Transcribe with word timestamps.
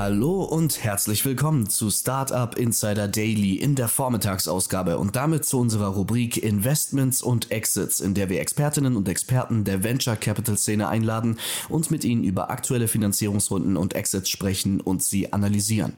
Hallo 0.00 0.44
und 0.44 0.84
herzlich 0.84 1.24
willkommen 1.24 1.68
zu 1.68 1.90
Startup 1.90 2.56
Insider 2.56 3.08
Daily 3.08 3.56
in 3.56 3.74
der 3.74 3.88
Vormittagsausgabe 3.88 4.96
und 4.96 5.16
damit 5.16 5.44
zu 5.44 5.58
unserer 5.58 5.88
Rubrik 5.88 6.36
Investments 6.36 7.20
und 7.20 7.50
Exits, 7.50 7.98
in 7.98 8.14
der 8.14 8.28
wir 8.28 8.40
Expertinnen 8.40 8.94
und 8.94 9.08
Experten 9.08 9.64
der 9.64 9.82
Venture 9.82 10.14
Capital 10.14 10.56
Szene 10.56 10.86
einladen 10.86 11.36
und 11.68 11.90
mit 11.90 12.04
ihnen 12.04 12.22
über 12.22 12.48
aktuelle 12.48 12.86
Finanzierungsrunden 12.86 13.76
und 13.76 13.94
Exits 13.94 14.30
sprechen 14.30 14.80
und 14.80 15.02
sie 15.02 15.32
analysieren. 15.32 15.94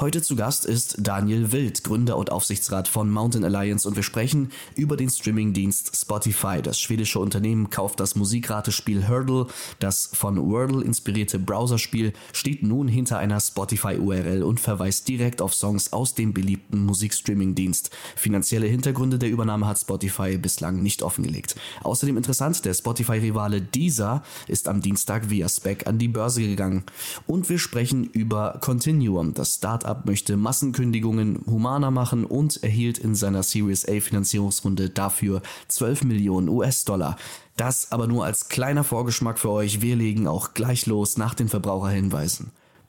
Heute 0.00 0.22
zu 0.22 0.34
Gast 0.34 0.64
ist 0.64 0.96
Daniel 1.00 1.52
Wild, 1.52 1.84
Gründer 1.84 2.16
und 2.16 2.32
Aufsichtsrat 2.32 2.88
von 2.88 3.10
Mountain 3.10 3.44
Alliance 3.44 3.86
und 3.86 3.96
wir 3.96 4.02
sprechen 4.02 4.50
über 4.76 4.96
den 4.96 5.10
Streamingdienst 5.10 5.94
Spotify. 5.94 6.62
Das 6.62 6.80
schwedische 6.80 7.18
Unternehmen 7.18 7.68
kauft 7.68 8.00
das 8.00 8.16
Musikratespiel 8.16 9.08
Hurdle. 9.08 9.48
Das 9.78 10.08
von 10.14 10.40
Wordle 10.40 10.82
inspirierte 10.82 11.38
Browserspiel 11.38 12.14
steht 12.32 12.62
nun 12.62 12.88
hinter 12.88 13.18
einer 13.18 13.41
Spotify-URL 13.48 14.42
und 14.42 14.60
verweist 14.60 15.08
direkt 15.08 15.42
auf 15.42 15.54
Songs 15.54 15.92
aus 15.92 16.14
dem 16.14 16.32
beliebten 16.32 16.84
Musikstreaming-Dienst. 16.84 17.90
Finanzielle 18.16 18.66
Hintergründe 18.66 19.18
der 19.18 19.28
Übernahme 19.28 19.66
hat 19.66 19.78
Spotify 19.78 20.38
bislang 20.38 20.82
nicht 20.82 21.02
offengelegt. 21.02 21.56
Außerdem 21.82 22.16
interessant, 22.16 22.64
der 22.64 22.74
Spotify-Rivale 22.74 23.60
Deezer 23.60 24.22
ist 24.48 24.68
am 24.68 24.80
Dienstag 24.80 25.30
via 25.30 25.48
Spec 25.48 25.86
an 25.86 25.98
die 25.98 26.08
Börse 26.08 26.42
gegangen. 26.42 26.84
Und 27.26 27.48
wir 27.48 27.58
sprechen 27.58 28.04
über 28.04 28.58
Continuum. 28.60 29.34
Das 29.34 29.54
Startup 29.54 30.06
möchte 30.06 30.36
Massenkündigungen 30.36 31.44
humaner 31.46 31.90
machen 31.90 32.24
und 32.24 32.62
erhielt 32.62 32.98
in 32.98 33.14
seiner 33.14 33.42
Series 33.42 33.86
A 33.88 34.00
Finanzierungsrunde 34.00 34.90
dafür 34.90 35.42
12 35.68 36.04
Millionen 36.04 36.48
US-Dollar. 36.48 37.16
Das 37.56 37.92
aber 37.92 38.06
nur 38.06 38.24
als 38.24 38.48
kleiner 38.48 38.84
Vorgeschmack 38.84 39.38
für 39.38 39.50
euch. 39.50 39.82
Wir 39.82 39.96
legen 39.96 40.26
auch 40.26 40.54
gleich 40.54 40.86
los 40.86 41.18
nach 41.18 41.34
den 41.34 41.48
Verbraucherhinweisen. 41.48 42.50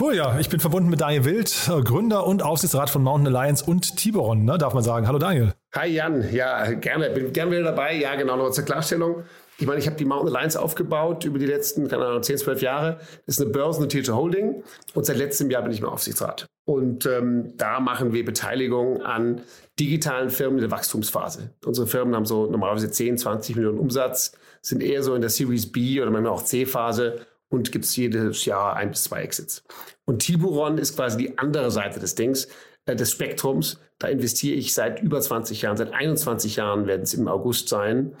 Cool, 0.00 0.14
ja. 0.14 0.38
Ich 0.38 0.48
bin 0.48 0.60
verbunden 0.60 0.90
mit 0.90 1.00
Daniel 1.00 1.24
Wild, 1.24 1.68
äh, 1.68 1.82
Gründer 1.82 2.24
und 2.24 2.40
Aufsichtsrat 2.40 2.88
von 2.88 3.02
Mountain 3.02 3.34
Alliance 3.34 3.64
und 3.64 3.96
Tiburon, 3.96 4.44
ne, 4.44 4.56
darf 4.56 4.72
man 4.72 4.84
sagen. 4.84 5.08
Hallo 5.08 5.18
Daniel. 5.18 5.54
Hi 5.74 5.88
Jan, 5.88 6.32
ja, 6.32 6.70
gerne, 6.74 7.10
bin 7.10 7.32
gerne 7.32 7.50
wieder 7.50 7.64
dabei. 7.64 7.96
Ja, 7.96 8.14
genau, 8.14 8.36
noch 8.36 8.50
zur 8.50 8.64
Klarstellung. 8.64 9.24
Ich 9.58 9.66
meine, 9.66 9.80
ich 9.80 9.86
habe 9.86 9.96
die 9.96 10.04
Mountain 10.04 10.36
Alliance 10.36 10.60
aufgebaut 10.60 11.24
über 11.24 11.40
die 11.40 11.46
letzten, 11.46 11.88
keine 11.88 12.06
Ahnung, 12.06 12.22
10, 12.22 12.38
12 12.38 12.62
Jahre. 12.62 12.98
Das 13.26 13.38
ist 13.38 13.40
eine 13.40 13.50
börsennotierte 13.50 14.14
Holding 14.14 14.62
und 14.94 15.04
seit 15.04 15.16
letztem 15.16 15.50
Jahr 15.50 15.62
bin 15.62 15.72
ich 15.72 15.80
im 15.80 15.86
Aufsichtsrat. 15.86 16.46
Und 16.64 17.06
ähm, 17.06 17.54
da 17.56 17.80
machen 17.80 18.12
wir 18.12 18.24
Beteiligung 18.24 19.02
an 19.02 19.40
digitalen 19.80 20.30
Firmen 20.30 20.58
in 20.58 20.62
der 20.62 20.70
Wachstumsphase. 20.70 21.50
Unsere 21.64 21.88
Firmen 21.88 22.14
haben 22.14 22.24
so 22.24 22.46
normalerweise 22.48 22.88
10, 22.88 23.18
20 23.18 23.56
Millionen 23.56 23.78
Umsatz, 23.80 24.38
sind 24.62 24.80
eher 24.80 25.02
so 25.02 25.16
in 25.16 25.22
der 25.22 25.30
Series 25.30 25.72
B 25.72 26.00
oder 26.00 26.12
manchmal 26.12 26.32
auch 26.32 26.44
C-Phase 26.44 27.26
und 27.50 27.72
gibt 27.72 27.84
es 27.84 27.96
jedes 27.96 28.44
Jahr 28.44 28.76
ein 28.76 28.90
bis 28.90 29.04
zwei 29.04 29.22
Exits. 29.22 29.62
Und 30.06 30.20
Tiburon 30.20 30.78
ist 30.78 30.96
quasi 30.96 31.16
die 31.18 31.38
andere 31.38 31.70
Seite 31.70 32.00
des 32.00 32.14
Dings, 32.14 32.48
äh, 32.86 32.96
des 32.96 33.12
Spektrums. 33.12 33.80
Da 33.98 34.08
investiere 34.08 34.56
ich 34.56 34.74
seit 34.74 35.02
über 35.02 35.20
20 35.20 35.62
Jahren, 35.62 35.76
seit 35.76 35.92
21 35.92 36.56
Jahren 36.56 36.86
werden 36.86 37.02
es 37.02 37.14
im 37.14 37.28
August 37.28 37.68
sein, 37.68 38.16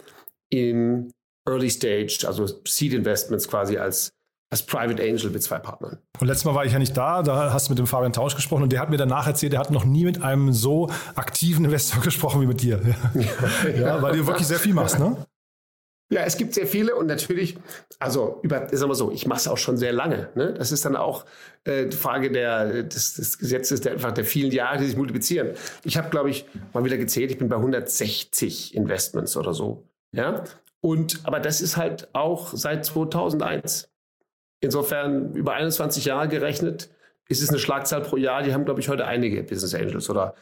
in 0.50 1.12
Early 1.46 1.70
Stage, 1.70 2.24
also 2.26 2.46
Seed 2.66 2.92
Investments 2.92 3.48
quasi 3.48 3.78
als 3.78 4.10
als 4.50 4.62
Private 4.62 5.02
Angel 5.02 5.30
mit 5.30 5.42
zwei 5.42 5.58
Partnern. 5.58 5.98
Und 6.18 6.26
letztes 6.26 6.44
Mal 6.46 6.54
war 6.54 6.64
ich 6.64 6.72
ja 6.72 6.78
nicht 6.78 6.96
da, 6.96 7.22
da 7.22 7.52
hast 7.52 7.68
du 7.68 7.72
mit 7.72 7.78
dem 7.78 7.86
Fabian 7.86 8.12
Tausch 8.12 8.34
gesprochen 8.34 8.62
und 8.62 8.72
der 8.72 8.80
hat 8.80 8.88
mir 8.88 8.96
danach 8.96 9.26
erzählt, 9.26 9.52
der 9.52 9.60
hat 9.60 9.70
noch 9.70 9.84
nie 9.84 10.04
mit 10.04 10.22
einem 10.22 10.52
so 10.52 10.88
aktiven 11.14 11.64
Investor 11.64 12.00
gesprochen 12.02 12.40
wie 12.40 12.46
mit 12.46 12.62
dir. 12.62 12.80
Ja, 13.64 13.68
ja 13.68 14.02
weil 14.02 14.16
du 14.16 14.26
wirklich 14.26 14.46
sehr 14.46 14.58
viel 14.58 14.74
machst, 14.74 14.98
ne? 14.98 15.16
Ja, 16.10 16.22
es 16.22 16.38
gibt 16.38 16.54
sehr 16.54 16.66
viele 16.66 16.94
und 16.94 17.06
natürlich, 17.06 17.58
also 17.98 18.40
über, 18.42 18.68
sagen 18.70 18.90
wir 18.90 18.94
so, 18.94 19.10
ich 19.10 19.26
mache 19.26 19.40
es 19.40 19.48
auch 19.48 19.58
schon 19.58 19.76
sehr 19.76 19.92
lange. 19.92 20.30
Ne? 20.34 20.54
Das 20.54 20.72
ist 20.72 20.86
dann 20.86 20.96
auch 20.96 21.26
äh, 21.64 21.86
die 21.86 21.96
Frage 21.96 22.30
der, 22.32 22.82
des, 22.82 23.14
des 23.14 23.38
Gesetzes 23.38 23.82
der, 23.82 23.92
einfach 23.92 24.12
der 24.12 24.24
vielen 24.24 24.50
Jahre, 24.50 24.78
die 24.78 24.86
sich 24.86 24.96
multiplizieren. 24.96 25.50
Ich 25.84 25.98
habe, 25.98 26.08
glaube 26.08 26.30
ich, 26.30 26.46
mal 26.72 26.82
wieder 26.84 26.96
gezählt, 26.96 27.30
ich 27.30 27.38
bin 27.38 27.50
bei 27.50 27.56
160 27.56 28.74
Investments 28.74 29.36
oder 29.36 29.52
so. 29.52 29.84
Ja, 30.12 30.44
und 30.80 31.20
aber 31.24 31.40
das 31.40 31.60
ist 31.60 31.76
halt 31.76 32.08
auch 32.14 32.54
seit 32.54 32.86
2001. 32.86 33.90
Insofern 34.60 35.34
über 35.34 35.52
21 35.52 36.06
Jahre 36.06 36.28
gerechnet 36.28 36.88
ist 37.28 37.42
es 37.42 37.50
eine 37.50 37.58
Schlagzahl 37.58 38.00
pro 38.00 38.16
Jahr. 38.16 38.42
Die 38.42 38.54
haben, 38.54 38.64
glaube 38.64 38.80
ich, 38.80 38.88
heute 38.88 39.06
einige 39.06 39.42
Business 39.42 39.74
Angels 39.74 40.08
oder 40.08 40.34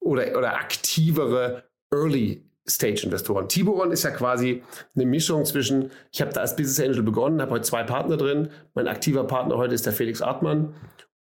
oder 0.00 0.36
oder 0.36 0.54
aktivere 0.56 1.64
Early 1.92 2.44
Stage-Investoren. 2.66 3.48
Tiburon 3.48 3.92
ist 3.92 4.04
ja 4.04 4.10
quasi 4.10 4.62
eine 4.94 5.06
Mischung 5.06 5.44
zwischen, 5.44 5.90
ich 6.12 6.20
habe 6.20 6.32
da 6.32 6.40
als 6.40 6.56
Business 6.56 6.80
Angel 6.80 7.02
begonnen, 7.02 7.40
habe 7.40 7.52
heute 7.52 7.64
zwei 7.64 7.82
Partner 7.82 8.16
drin. 8.16 8.48
Mein 8.74 8.88
aktiver 8.88 9.24
Partner 9.24 9.56
heute 9.56 9.74
ist 9.74 9.86
der 9.86 9.92
Felix 9.92 10.22
Artmann. 10.22 10.74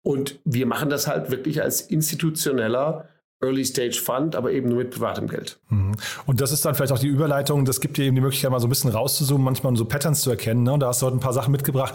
Und 0.04 0.40
wir 0.46 0.66
machen 0.66 0.90
das 0.90 1.08
halt 1.08 1.32
wirklich 1.32 1.62
als 1.62 1.82
institutioneller 1.82 3.10
Early 3.44 3.66
Stage 3.66 4.00
Fund, 4.04 4.36
aber 4.36 4.52
eben 4.52 4.70
nur 4.70 4.80
mit 4.80 4.92
privatem 4.92 5.28
Geld. 5.28 5.58
Mhm. 5.70 5.94
Und 6.26 6.42
das 6.42 6.52
ist 6.52 6.66
dann 6.66 6.76
vielleicht 6.76 6.94
auch 6.94 7.00
die 7.00 7.08
Überleitung, 7.08 7.66
das 7.66 7.82
gibt 7.82 7.98
dir 7.98 8.06
eben 8.06 8.16
die 8.16 8.22
Möglichkeit, 8.22 8.52
mal 8.52 8.60
so 8.60 8.68
ein 8.68 8.70
bisschen 8.70 8.92
rauszuzoomen, 8.92 9.44
manchmal 9.44 9.76
so 9.76 9.86
Patterns 9.86 10.22
zu 10.22 10.30
erkennen. 10.30 10.64
Ne? 10.64 10.74
Und 10.74 10.80
da 10.80 10.88
hast 10.88 11.02
du 11.02 11.06
heute 11.06 11.18
ein 11.18 11.20
paar 11.20 11.34
Sachen 11.34 11.52
mitgebracht. 11.52 11.94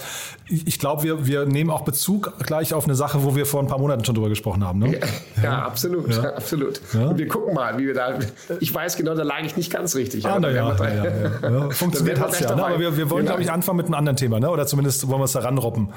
Ich 0.49 0.79
glaube, 0.79 1.03
wir, 1.03 1.27
wir 1.27 1.47
nehmen 1.47 1.71
auch 1.71 1.83
Bezug 1.83 2.33
gleich 2.45 2.75
auf 2.75 2.85
eine 2.85 2.95
Sache, 2.95 3.25
wo 3.25 3.35
wir 3.35 3.47
vor 3.47 3.61
ein 3.61 3.67
paar 3.67 3.79
Monaten 3.79 4.05
schon 4.05 4.15
drüber 4.15 4.29
gesprochen 4.29 4.65
haben. 4.65 4.79
Ne? 4.79 4.93
Ja, 4.93 4.99
ja, 5.37 5.43
ja, 5.43 5.63
absolut, 5.63 6.15
ja. 6.15 6.35
absolut. 6.35 6.81
Und 6.95 7.19
wir 7.19 7.29
gucken 7.29 7.55
mal, 7.55 7.79
wie 7.79 7.87
wir 7.87 7.95
da. 7.95 8.19
Ich 8.61 8.73
weiß 8.73 8.97
genau, 8.97 9.15
da 9.15 9.23
lag 9.23 9.43
ich 9.43 9.57
nicht 9.57 9.73
ganz 9.73 9.95
richtig. 9.95 10.27
Ah, 10.27 10.39
na 10.41 10.51
ja, 10.51 10.77
Funktioniert 11.71 12.21
hat 12.21 12.33
es 12.33 12.41
ja. 12.41 12.55
Ne? 12.55 12.65
Aber 12.65 12.79
wir, 12.79 12.97
wir 12.97 13.11
wollen, 13.11 13.25
genau. 13.25 13.37
glaube 13.37 13.43
ich, 13.43 13.51
anfangen 13.51 13.79
mit 13.79 13.87
einem 13.87 13.95
anderen 13.95 14.17
Thema, 14.17 14.41
ne? 14.41 14.51
oder 14.51 14.67
zumindest 14.67 15.09
wollen 15.09 15.21
wir 15.21 15.25
es 15.25 15.33
da 15.33 15.41
ranroppen. 15.41 15.93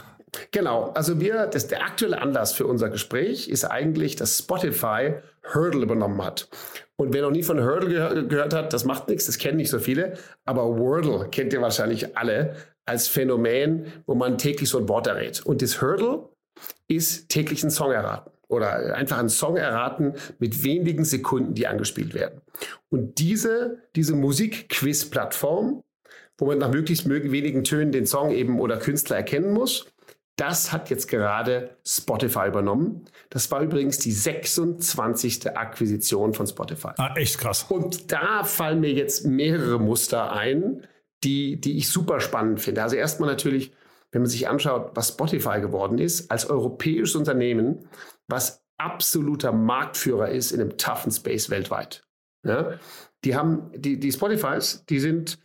Genau, 0.52 0.92
also 0.94 1.20
wir, 1.20 1.48
das, 1.48 1.68
der 1.68 1.84
aktuelle 1.84 2.22
Anlass 2.22 2.54
für 2.54 2.66
unser 2.66 2.90
Gespräch 2.90 3.50
ist 3.50 3.66
eigentlich, 3.66 4.16
dass 4.16 4.38
Spotify 4.38 5.16
Hurdle 5.54 5.84
übernommen 5.84 6.24
hat. 6.24 6.48
Und 6.96 7.14
wer 7.14 7.24
noch 7.24 7.32
nie 7.32 7.44
von 7.44 7.62
Hurdle 7.62 7.90
gehör 7.90 8.24
gehört 8.24 8.54
hat, 8.54 8.74
das 8.74 8.86
macht 8.86 9.10
nichts, 9.10 9.26
das 9.26 9.38
kennen 9.38 9.58
nicht 9.58 9.70
so 9.70 9.80
viele, 9.80 10.18
aber 10.46 10.78
Wordle 10.78 11.28
kennt 11.30 11.52
ihr 11.52 11.62
wahrscheinlich 11.62 12.16
alle 12.16 12.56
als 12.86 13.08
Phänomen, 13.08 13.88
wo 14.06 14.16
man 14.16 14.38
täglich 14.38 14.70
so 14.70 14.78
ein 14.78 14.88
Wort 14.88 15.08
errät. 15.08 15.46
Und 15.46 15.62
das 15.62 15.82
Hurdle 15.82 16.30
ist 16.88 17.30
täglich 17.30 17.64
ein 17.64 17.72
Song 17.72 17.92
erraten 17.92 18.32
oder 18.48 18.96
einfach 18.96 19.18
einen 19.18 19.30
Song 19.30 19.58
erraten 19.58 20.14
mit 20.40 20.64
wenigen 20.64 21.06
Sekunden, 21.06 21.56
die 21.56 21.68
angespielt 21.68 22.14
werden. 22.14 22.42
Und 22.90 23.20
diese, 23.20 23.80
diese 23.96 24.16
Musikquiz-Plattform, 24.16 25.84
wo 26.38 26.46
man 26.46 26.58
nach 26.58 26.72
möglichst 26.72 27.08
wenigen 27.08 27.64
Tönen 27.64 27.92
den 27.92 28.06
Song 28.06 28.32
eben 28.32 28.60
oder 28.60 28.78
Künstler 28.78 29.18
erkennen 29.18 29.54
muss, 29.54 29.86
das 30.42 30.72
hat 30.72 30.90
jetzt 30.90 31.08
gerade 31.08 31.78
Spotify 31.86 32.48
übernommen. 32.48 33.06
Das 33.30 33.52
war 33.52 33.62
übrigens 33.62 34.00
die 34.00 34.12
26. 34.12 35.56
Akquisition 35.56 36.34
von 36.34 36.48
Spotify. 36.48 36.94
Ah, 36.98 37.14
echt 37.16 37.38
krass. 37.38 37.68
Und 37.70 38.12
da 38.12 38.44
fallen 38.44 38.80
mir 38.80 38.92
jetzt 38.92 39.24
mehrere 39.28 39.80
Muster 39.80 40.32
ein, 40.32 40.88
die, 41.24 41.62
die 41.62 41.78
ich 41.78 41.90
super 41.90 42.20
spannend 42.20 42.60
finde. 42.60 42.82
Also 42.82 42.96
erstmal 42.96 43.30
natürlich, 43.30 43.72
wenn 44.12 44.24
man 44.24 44.30
sich 44.32 44.48
anschaut, 44.48 44.92
was 44.96 45.10
Spotify 45.10 45.62
geworden 45.62 46.00
ist, 46.00 46.32
als 46.32 46.50
europäisches 46.50 47.16
Unternehmen, 47.16 47.88
was 48.28 48.64
absoluter 48.80 49.52
Marktführer 49.52 50.30
ist 50.30 50.52
in 50.52 50.60
einem 50.60 50.76
toughen 50.76 51.12
Space 51.12 51.52
weltweit. 51.52 52.04
Ja? 52.44 52.80
Die 53.24 53.36
haben, 53.36 53.72
die, 53.76 54.00
die 54.00 54.12
Spotifys, 54.12 54.86
die 54.90 55.00
sind 55.00 55.38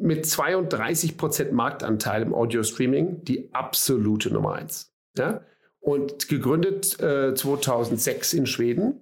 mit 0.00 0.26
32 0.26 1.16
Prozent 1.16 1.52
Marktanteil 1.52 2.22
im 2.22 2.34
Audio-Streaming 2.34 3.24
die 3.24 3.52
absolute 3.52 4.32
Nummer 4.32 4.54
eins. 4.54 4.92
Ja? 5.16 5.42
Und 5.80 6.28
gegründet 6.28 7.00
äh, 7.00 7.34
2006 7.34 8.34
in 8.34 8.46
Schweden 8.46 9.00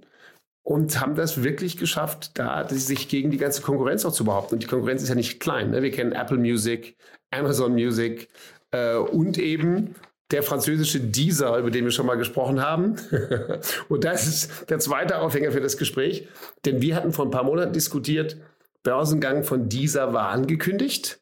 und 0.63 1.01
haben 1.01 1.15
das 1.15 1.43
wirklich 1.43 1.77
geschafft, 1.77 2.39
da 2.39 2.69
sich 2.69 3.09
gegen 3.09 3.31
die 3.31 3.39
ganze 3.39 3.63
Konkurrenz 3.63 4.05
auch 4.05 4.13
zu 4.13 4.25
behaupten. 4.25 4.57
Und 4.57 4.63
die 4.63 4.67
Konkurrenz 4.67 5.03
ist 5.03 5.09
ja 5.09 5.15
nicht 5.15 5.41
klein. 5.41 5.71
Ne? 5.71 5.83
Wir 5.83 5.91
kennen 5.91 6.13
Apple 6.13 6.37
Music, 6.37 6.97
Amazon 7.31 7.73
Music 7.73 8.29
äh, 8.71 8.97
und 8.97 9.39
eben 9.39 9.95
der 10.31 10.43
französische 10.43 11.01
Deezer, 11.01 11.57
über 11.57 11.71
den 11.71 11.85
wir 11.85 11.91
schon 11.91 12.07
mal 12.07 12.17
gesprochen 12.17 12.61
haben. 12.61 12.97
und 13.89 14.05
das 14.05 14.27
ist 14.27 14.71
der 14.71 14.79
zweite 14.79 15.19
Aufhänger 15.19 15.53
für 15.53 15.61
das 15.61 15.79
Gespräch. 15.79 16.29
Denn 16.65 16.83
wir 16.83 16.97
hatten 16.97 17.13
vor 17.13 17.25
ein 17.25 17.31
paar 17.31 17.45
Monaten 17.45 17.73
diskutiert, 17.73 18.37
Börsengang 18.83 19.45
von 19.45 19.69
Deezer 19.69 20.13
war 20.13 20.29
angekündigt 20.29 21.21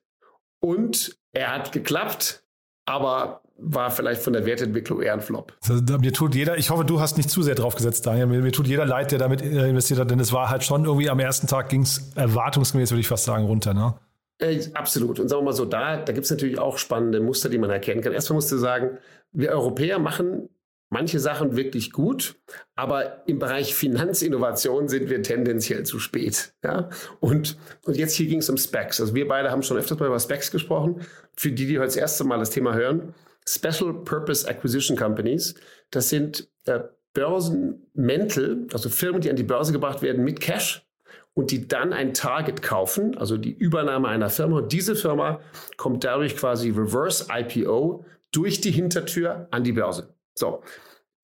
und 0.61 1.19
er 1.33 1.53
hat 1.53 1.73
geklappt, 1.73 2.43
aber 2.87 3.43
war 3.59 3.91
vielleicht 3.91 4.23
von 4.23 4.33
der 4.33 4.45
Wertentwicklung 4.45 5.01
eher 5.01 5.15
ein 5.15 5.21
Flop. 5.21 5.55
Also, 5.67 5.83
mir 5.99 6.13
tut 6.13 6.35
jeder, 6.35 6.59
ich 6.59 6.71
hoffe, 6.71 6.85
du 6.85 7.01
hast 7.01 7.17
nicht 7.17 7.31
zu 7.31 7.43
sehr 7.43 7.55
drauf 7.55 7.75
gesetzt, 7.75 8.07
Daniel. 8.07 8.27
Mir, 8.27 8.43
mir 8.43 8.53
tut 8.53 8.67
jeder 8.67 8.85
leid, 8.85 9.13
der 9.13 9.19
damit 9.19 9.41
äh, 9.41 9.69
investiert 9.69 9.99
hat, 9.99 10.11
denn 10.11 10.21
es 10.21 10.33
war 10.33 10.51
halt 10.51 10.63
schon 10.63 10.85
irgendwie 10.85 11.09
am 11.09 11.19
ersten 11.19 11.47
Tag 11.47 11.71
ging 11.71 11.83
es 11.83 12.13
erwartungsgemäß, 12.15 12.91
würde 12.91 13.01
ich 13.01 13.09
fast 13.09 13.25
sagen, 13.25 13.45
runter. 13.45 13.73
Ne? 13.73 13.95
Äh, 14.39 14.61
absolut. 14.75 15.19
Und 15.19 15.29
sagen 15.29 15.41
wir 15.41 15.47
mal 15.47 15.53
so, 15.53 15.65
da, 15.65 15.97
da 15.97 16.13
gibt 16.13 16.25
es 16.25 16.31
natürlich 16.31 16.59
auch 16.59 16.77
spannende 16.77 17.21
Muster, 17.21 17.49
die 17.49 17.59
man 17.59 17.71
erkennen 17.71 18.03
kann. 18.03 18.13
Erstmal 18.13 18.37
musst 18.37 18.53
du 18.53 18.59
sagen, 18.59 18.99
wir 19.33 19.51
Europäer 19.51 19.99
machen 19.99 20.49
manche 20.91 21.19
Sachen 21.19 21.57
wirklich 21.57 21.93
gut, 21.93 22.37
aber 22.75 23.27
im 23.27 23.39
Bereich 23.39 23.75
Finanzinnovation 23.75 24.89
sind 24.89 25.11
wir 25.11 25.23
tendenziell 25.23 25.85
zu 25.85 25.99
spät. 25.99 26.55
Ja? 26.63 26.91
Und, 27.21 27.57
und 27.85 27.97
jetzt 27.97 28.15
hier 28.15 28.27
ging 28.27 28.39
es 28.39 28.49
um 28.49 28.57
Specs. 28.57 29.01
Also 29.01 29.15
wir 29.15 29.27
beide 29.27 29.51
haben 29.51 29.63
schon 29.63 29.77
öfters 29.77 29.99
mal 29.99 30.07
über 30.07 30.21
Specs 30.21 30.51
gesprochen. 30.51 31.01
Für 31.37 31.51
die, 31.51 31.67
die 31.67 31.79
heute 31.79 31.87
das 31.87 31.97
erste 31.97 32.25
Mal 32.25 32.39
das 32.39 32.51
Thema 32.51 32.75
hören, 32.75 33.15
Special 33.49 33.93
Purpose 34.05 34.49
Acquisition 34.49 34.97
Companies, 34.97 35.55
das 35.91 36.09
sind 36.09 36.49
äh, 36.65 36.81
Börsenmäntel, 37.13 38.67
also 38.73 38.89
Firmen, 38.89 39.21
die 39.21 39.31
an 39.31 39.37
die 39.37 39.43
Börse 39.43 39.73
gebracht 39.73 40.03
werden 40.03 40.23
mit 40.25 40.41
Cash 40.41 40.87
und 41.35 41.51
die 41.51 41.69
dann 41.69 41.93
ein 41.93 42.15
Target 42.15 42.63
kaufen, 42.63 43.17
also 43.17 43.37
die 43.37 43.53
Übernahme 43.53 44.09
einer 44.09 44.31
Firma. 44.31 44.59
Und 44.59 44.73
diese 44.73 44.97
Firma 44.97 45.41
kommt 45.77 46.05
dadurch 46.05 46.37
quasi 46.37 46.71
Reverse 46.71 47.27
IPO 47.31 48.05
durch 48.33 48.61
die 48.61 48.71
Hintertür 48.71 49.49
an 49.51 49.65
die 49.65 49.73
Börse. 49.73 50.16
So. 50.39 50.63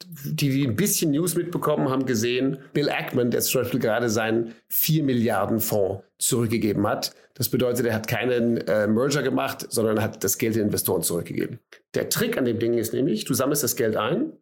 Die, 0.04 0.50
die 0.50 0.66
ein 0.66 0.74
bisschen 0.74 1.12
News 1.12 1.36
mitbekommen 1.36 1.88
haben, 1.88 2.06
gesehen, 2.06 2.58
Bill 2.72 2.90
Ackman, 2.90 3.30
der 3.30 3.40
zum 3.40 3.62
Beispiel 3.62 3.78
gerade 3.78 4.10
seinen 4.10 4.54
4 4.68 5.04
Milliarden 5.04 5.60
Fonds 5.60 6.02
zurückgegeben 6.18 6.86
hat. 6.88 7.14
Das 7.34 7.48
bedeutet, 7.48 7.86
er 7.86 7.94
hat 7.94 8.08
keinen 8.08 8.56
äh, 8.56 8.88
Merger 8.88 9.22
gemacht, 9.22 9.66
sondern 9.70 10.02
hat 10.02 10.24
das 10.24 10.38
Geld 10.38 10.56
den 10.56 10.62
Investoren 10.62 11.02
zurückgegeben. 11.02 11.60
Der 11.94 12.08
Trick 12.08 12.36
an 12.36 12.44
dem 12.44 12.58
Ding 12.58 12.74
ist 12.74 12.92
nämlich, 12.92 13.24
du 13.24 13.34
sammelst 13.34 13.62
das 13.62 13.76
Geld 13.76 13.96
ein 13.96 14.32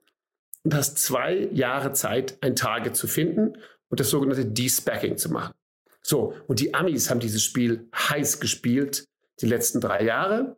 und 0.64 0.74
hast 0.74 0.98
zwei 0.98 1.48
Jahre 1.52 1.92
Zeit, 1.92 2.38
ein 2.40 2.56
Target 2.56 2.96
zu 2.96 3.06
finden 3.06 3.58
und 3.88 4.00
das 4.00 4.10
sogenannte 4.10 4.46
Despacking 4.46 5.18
zu 5.18 5.30
machen. 5.30 5.54
So, 6.02 6.34
und 6.46 6.60
die 6.60 6.74
Amis 6.74 7.10
haben 7.10 7.20
dieses 7.20 7.42
Spiel 7.42 7.88
heiß 7.94 8.40
gespielt 8.40 9.04
die 9.40 9.46
letzten 9.46 9.80
drei 9.80 10.02
Jahre. 10.04 10.56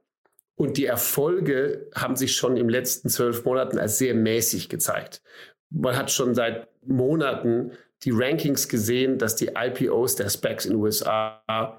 Und 0.55 0.77
die 0.77 0.87
Erfolge 0.87 1.89
haben 1.95 2.17
sich 2.17 2.37
schon 2.37 2.57
im 2.57 2.69
letzten 2.69 3.09
zwölf 3.09 3.45
Monaten 3.45 3.79
als 3.79 3.99
sehr 3.99 4.15
mäßig 4.15 4.69
gezeigt. 4.69 5.23
Man 5.71 5.97
hat 5.97 6.11
schon 6.11 6.35
seit 6.35 6.69
Monaten 6.87 7.73
die 8.03 8.11
Rankings 8.13 8.69
gesehen, 8.69 9.19
dass 9.19 9.37
die 9.37 9.53
IPOs 9.57 10.17
der 10.17 10.29
Specs 10.29 10.67
in 10.67 10.73
den 10.73 10.81
USA 10.81 11.79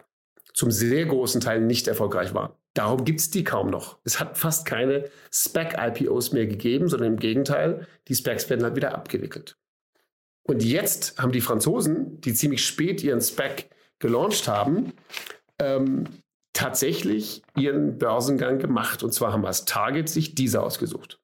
zum 0.54 0.72
sehr 0.72 1.06
großen 1.06 1.42
Teil 1.42 1.62
nicht 1.62 1.88
erfolgreich 1.88 2.34
waren. 2.34 2.54
Darum 2.74 3.06
gibt 3.06 3.20
es 3.20 3.30
die 3.30 3.44
kaum 3.44 3.70
noch. 3.70 4.00
Es 4.04 4.20
hat 4.20 4.38
fast 4.38 4.66
keine 4.66 5.10
Spec-IPOs 5.32 6.32
mehr 6.32 6.48
gegeben, 6.48 6.88
sondern 6.88 7.14
im 7.14 7.20
Gegenteil, 7.20 7.88
die 8.08 8.16
Specs 8.16 8.50
werden 8.50 8.64
halt 8.64 8.76
wieder 8.76 8.96
abgewickelt. 8.96 9.58
Und 10.44 10.64
jetzt 10.64 11.20
haben 11.20 11.32
die 11.32 11.42
Franzosen, 11.42 12.20
die 12.22 12.34
ziemlich 12.34 12.66
spät 12.66 13.04
ihren 13.04 13.22
Spec 13.22 13.70
gelauncht 14.00 14.48
haben, 14.48 14.94
ähm, 15.60 16.06
tatsächlich 16.54 17.42
ihren 17.56 17.98
Börsengang 17.98 18.60
gemacht. 18.60 19.04
Und 19.04 19.14
zwar 19.14 19.34
haben 19.34 19.46
als 19.46 19.66
Target 19.66 20.08
sich 20.08 20.36
diese 20.36 20.62
ausgesucht. 20.62 21.20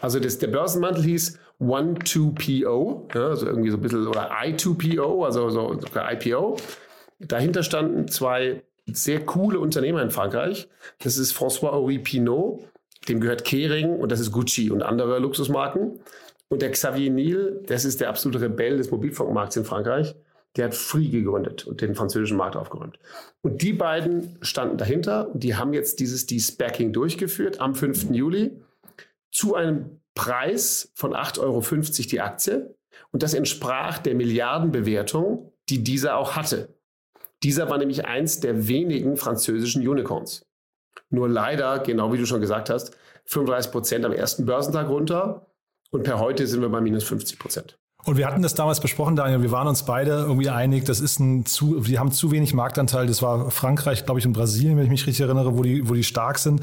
Also 0.00 0.18
das, 0.18 0.38
der 0.38 0.48
Börsenmantel 0.48 1.04
hieß 1.04 1.38
One2PO, 1.60 3.14
ja, 3.14 3.28
also 3.28 3.46
irgendwie 3.46 3.70
so 3.70 3.76
ein 3.76 3.82
bisschen, 3.82 4.06
oder 4.06 4.32
I2PO, 4.32 5.24
also 5.24 5.50
so 5.50 5.78
sogar 5.78 6.10
IPO. 6.12 6.56
Dahinter 7.18 7.62
standen 7.62 8.08
zwei 8.08 8.62
sehr 8.86 9.24
coole 9.24 9.60
Unternehmer 9.60 10.02
in 10.02 10.10
Frankreich. 10.10 10.68
Das 11.02 11.18
ist 11.18 11.36
François-Henri 11.36 11.98
Pinault, 11.98 12.64
dem 13.08 13.20
gehört 13.20 13.44
Kering 13.44 13.96
und 13.96 14.10
das 14.10 14.20
ist 14.20 14.32
Gucci 14.32 14.70
und 14.70 14.82
andere 14.82 15.18
Luxusmarken. 15.18 16.00
Und 16.48 16.62
der 16.62 16.72
Xavier 16.72 17.10
Niel, 17.10 17.62
das 17.66 17.84
ist 17.84 18.00
der 18.00 18.08
absolute 18.08 18.40
Rebell 18.40 18.78
des 18.78 18.90
Mobilfunkmarkts 18.90 19.56
in 19.56 19.64
Frankreich. 19.64 20.16
Der 20.56 20.66
hat 20.66 20.74
Free 20.74 21.08
gegründet 21.08 21.66
und 21.66 21.80
den 21.80 21.94
französischen 21.94 22.36
Markt 22.36 22.56
aufgeräumt. 22.56 22.98
Und 23.42 23.62
die 23.62 23.72
beiden 23.72 24.36
standen 24.42 24.78
dahinter 24.78 25.30
und 25.32 25.42
die 25.42 25.54
haben 25.54 25.72
jetzt 25.72 26.00
dieses 26.00 26.26
De-Spacking 26.26 26.92
durchgeführt 26.92 27.60
am 27.60 27.74
5. 27.74 28.10
Juli 28.10 28.60
zu 29.30 29.54
einem 29.54 30.00
Preis 30.14 30.90
von 30.94 31.14
8,50 31.14 31.40
Euro 31.40 31.62
die 32.10 32.20
Aktie. 32.20 32.74
Und 33.12 33.22
das 33.22 33.34
entsprach 33.34 33.98
der 33.98 34.14
Milliardenbewertung, 34.14 35.52
die 35.68 35.82
dieser 35.82 36.16
auch 36.16 36.36
hatte. 36.36 36.74
Dieser 37.42 37.70
war 37.70 37.78
nämlich 37.78 38.04
eins 38.04 38.40
der 38.40 38.68
wenigen 38.68 39.16
französischen 39.16 39.86
Unicorns. 39.86 40.46
Nur 41.08 41.28
leider, 41.28 41.78
genau 41.78 42.12
wie 42.12 42.18
du 42.18 42.26
schon 42.26 42.40
gesagt 42.40 42.70
hast, 42.70 42.96
35 43.24 43.72
Prozent 43.72 44.04
am 44.04 44.12
ersten 44.12 44.44
Börsentag 44.44 44.88
runter 44.88 45.46
und 45.90 46.02
per 46.02 46.18
heute 46.18 46.46
sind 46.46 46.60
wir 46.60 46.68
bei 46.68 46.80
minus 46.80 47.04
50 47.04 47.38
Prozent. 47.38 47.79
Und 48.04 48.16
wir 48.16 48.26
hatten 48.26 48.40
das 48.40 48.54
damals 48.54 48.80
besprochen, 48.80 49.14
Daniel. 49.14 49.42
Wir 49.42 49.50
waren 49.50 49.68
uns 49.68 49.82
beide 49.82 50.12
irgendwie 50.12 50.48
einig, 50.48 50.84
das 50.84 51.00
ist 51.00 51.20
ein 51.20 51.44
zu, 51.44 51.86
wir 51.86 52.00
haben 52.00 52.12
zu 52.12 52.30
wenig 52.30 52.54
Marktanteil. 52.54 53.06
Das 53.06 53.20
war 53.20 53.50
Frankreich, 53.50 54.06
glaube 54.06 54.20
ich, 54.20 54.26
und 54.26 54.32
Brasilien, 54.32 54.76
wenn 54.76 54.84
ich 54.84 54.90
mich 54.90 55.06
richtig 55.06 55.20
erinnere, 55.20 55.56
wo 55.58 55.62
die, 55.62 55.86
wo 55.88 55.92
die 55.92 56.02
stark 56.02 56.38
sind, 56.38 56.62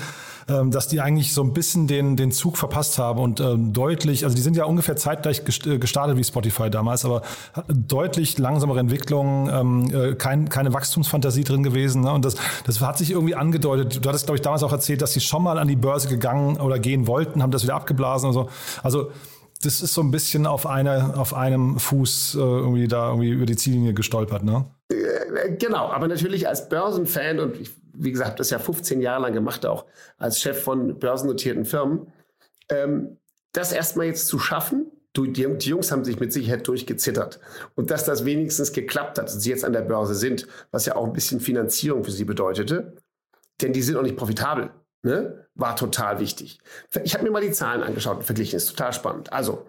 ähm, 0.49 0.71
dass 0.71 0.87
die 0.87 0.99
eigentlich 0.99 1.33
so 1.33 1.43
ein 1.43 1.53
bisschen 1.53 1.85
den, 1.87 2.15
den 2.15 2.31
Zug 2.31 2.57
verpasst 2.57 2.97
haben 2.97 3.19
und 3.19 3.39
ähm, 3.39 3.71
deutlich, 3.71 4.23
also 4.23 4.35
die 4.35 4.41
sind 4.41 4.57
ja 4.57 4.65
ungefähr 4.65 4.95
zeitgleich 4.95 5.43
äh, 5.65 5.77
gestartet 5.77 6.17
wie 6.17 6.23
Spotify 6.23 6.71
damals, 6.71 7.05
aber 7.05 7.21
deutlich 7.69 8.39
langsamere 8.39 8.79
Entwicklungen, 8.79 9.49
ähm, 9.53 9.93
äh, 9.93 10.15
kein, 10.15 10.49
keine 10.49 10.73
Wachstumsfantasie 10.73 11.43
drin 11.43 11.61
gewesen. 11.61 12.01
Ne? 12.01 12.11
Und 12.11 12.25
das, 12.25 12.35
das 12.65 12.81
hat 12.81 12.97
sich 12.97 13.11
irgendwie 13.11 13.35
angedeutet. 13.35 14.03
Du 14.03 14.09
hattest, 14.09 14.25
glaube 14.25 14.37
ich, 14.37 14.41
damals 14.41 14.63
auch 14.63 14.71
erzählt, 14.71 15.03
dass 15.03 15.13
sie 15.13 15.21
schon 15.21 15.43
mal 15.43 15.59
an 15.59 15.67
die 15.67 15.75
Börse 15.75 16.07
gegangen 16.07 16.57
oder 16.57 16.79
gehen 16.79 17.05
wollten, 17.05 17.43
haben 17.43 17.51
das 17.51 17.63
wieder 17.63 17.75
abgeblasen 17.75 18.29
und 18.29 18.33
so. 18.33 18.49
Also 18.81 19.11
das 19.61 19.81
ist 19.81 19.93
so 19.93 20.01
ein 20.01 20.11
bisschen 20.11 20.45
auf, 20.45 20.65
eine, 20.65 21.17
auf 21.17 21.33
einem 21.33 21.79
Fuß 21.79 22.35
äh, 22.35 22.39
irgendwie 22.39 22.87
da 22.87 23.09
irgendwie 23.09 23.29
über 23.29 23.45
die 23.45 23.55
Ziellinie 23.55 23.93
gestolpert, 23.93 24.43
ne? 24.43 24.65
Äh, 24.89 25.55
genau, 25.57 25.89
aber 25.89 26.07
natürlich 26.07 26.47
als 26.47 26.69
Börsenfan 26.69 27.39
und 27.39 27.59
ich, 27.59 27.71
wie 27.93 28.11
gesagt, 28.11 28.39
das 28.39 28.49
ja 28.49 28.59
15 28.59 29.01
Jahre 29.01 29.23
lang 29.23 29.33
gemacht, 29.33 29.65
auch 29.65 29.85
als 30.17 30.39
Chef 30.39 30.61
von 30.61 30.99
börsennotierten 30.99 31.65
Firmen, 31.65 32.11
ähm, 32.69 33.17
das 33.53 33.71
erstmal 33.71 34.07
jetzt 34.07 34.27
zu 34.27 34.37
schaffen, 34.37 34.91
die, 35.15 35.31
die, 35.31 35.69
Jungs 35.69 35.91
haben 35.91 36.05
sich 36.05 36.19
mit 36.19 36.31
Sicherheit 36.31 36.67
durchgezittert. 36.67 37.39
Und 37.73 37.89
dass 37.89 38.05
das 38.05 38.23
wenigstens 38.23 38.71
geklappt 38.71 39.17
hat, 39.17 39.25
dass 39.25 39.41
sie 39.41 39.49
jetzt 39.49 39.65
an 39.65 39.73
der 39.73 39.81
Börse 39.81 40.13
sind, 40.13 40.47
was 40.69 40.85
ja 40.85 40.95
auch 40.95 41.05
ein 41.05 41.13
bisschen 41.13 41.39
Finanzierung 41.39 42.03
für 42.03 42.11
sie 42.11 42.25
bedeutete, 42.25 42.97
denn 43.61 43.73
die 43.73 43.81
sind 43.81 43.97
auch 43.97 44.03
nicht 44.03 44.15
profitabel 44.15 44.69
ne, 45.03 45.47
war 45.55 45.75
total 45.75 46.19
wichtig. 46.19 46.59
Ich 47.03 47.13
habe 47.13 47.23
mir 47.23 47.31
mal 47.31 47.41
die 47.41 47.51
Zahlen 47.51 47.83
angeschaut 47.83 48.17
und 48.17 48.23
verglichen, 48.23 48.57
ist 48.57 48.69
total 48.69 48.93
spannend. 48.93 49.31
Also 49.33 49.65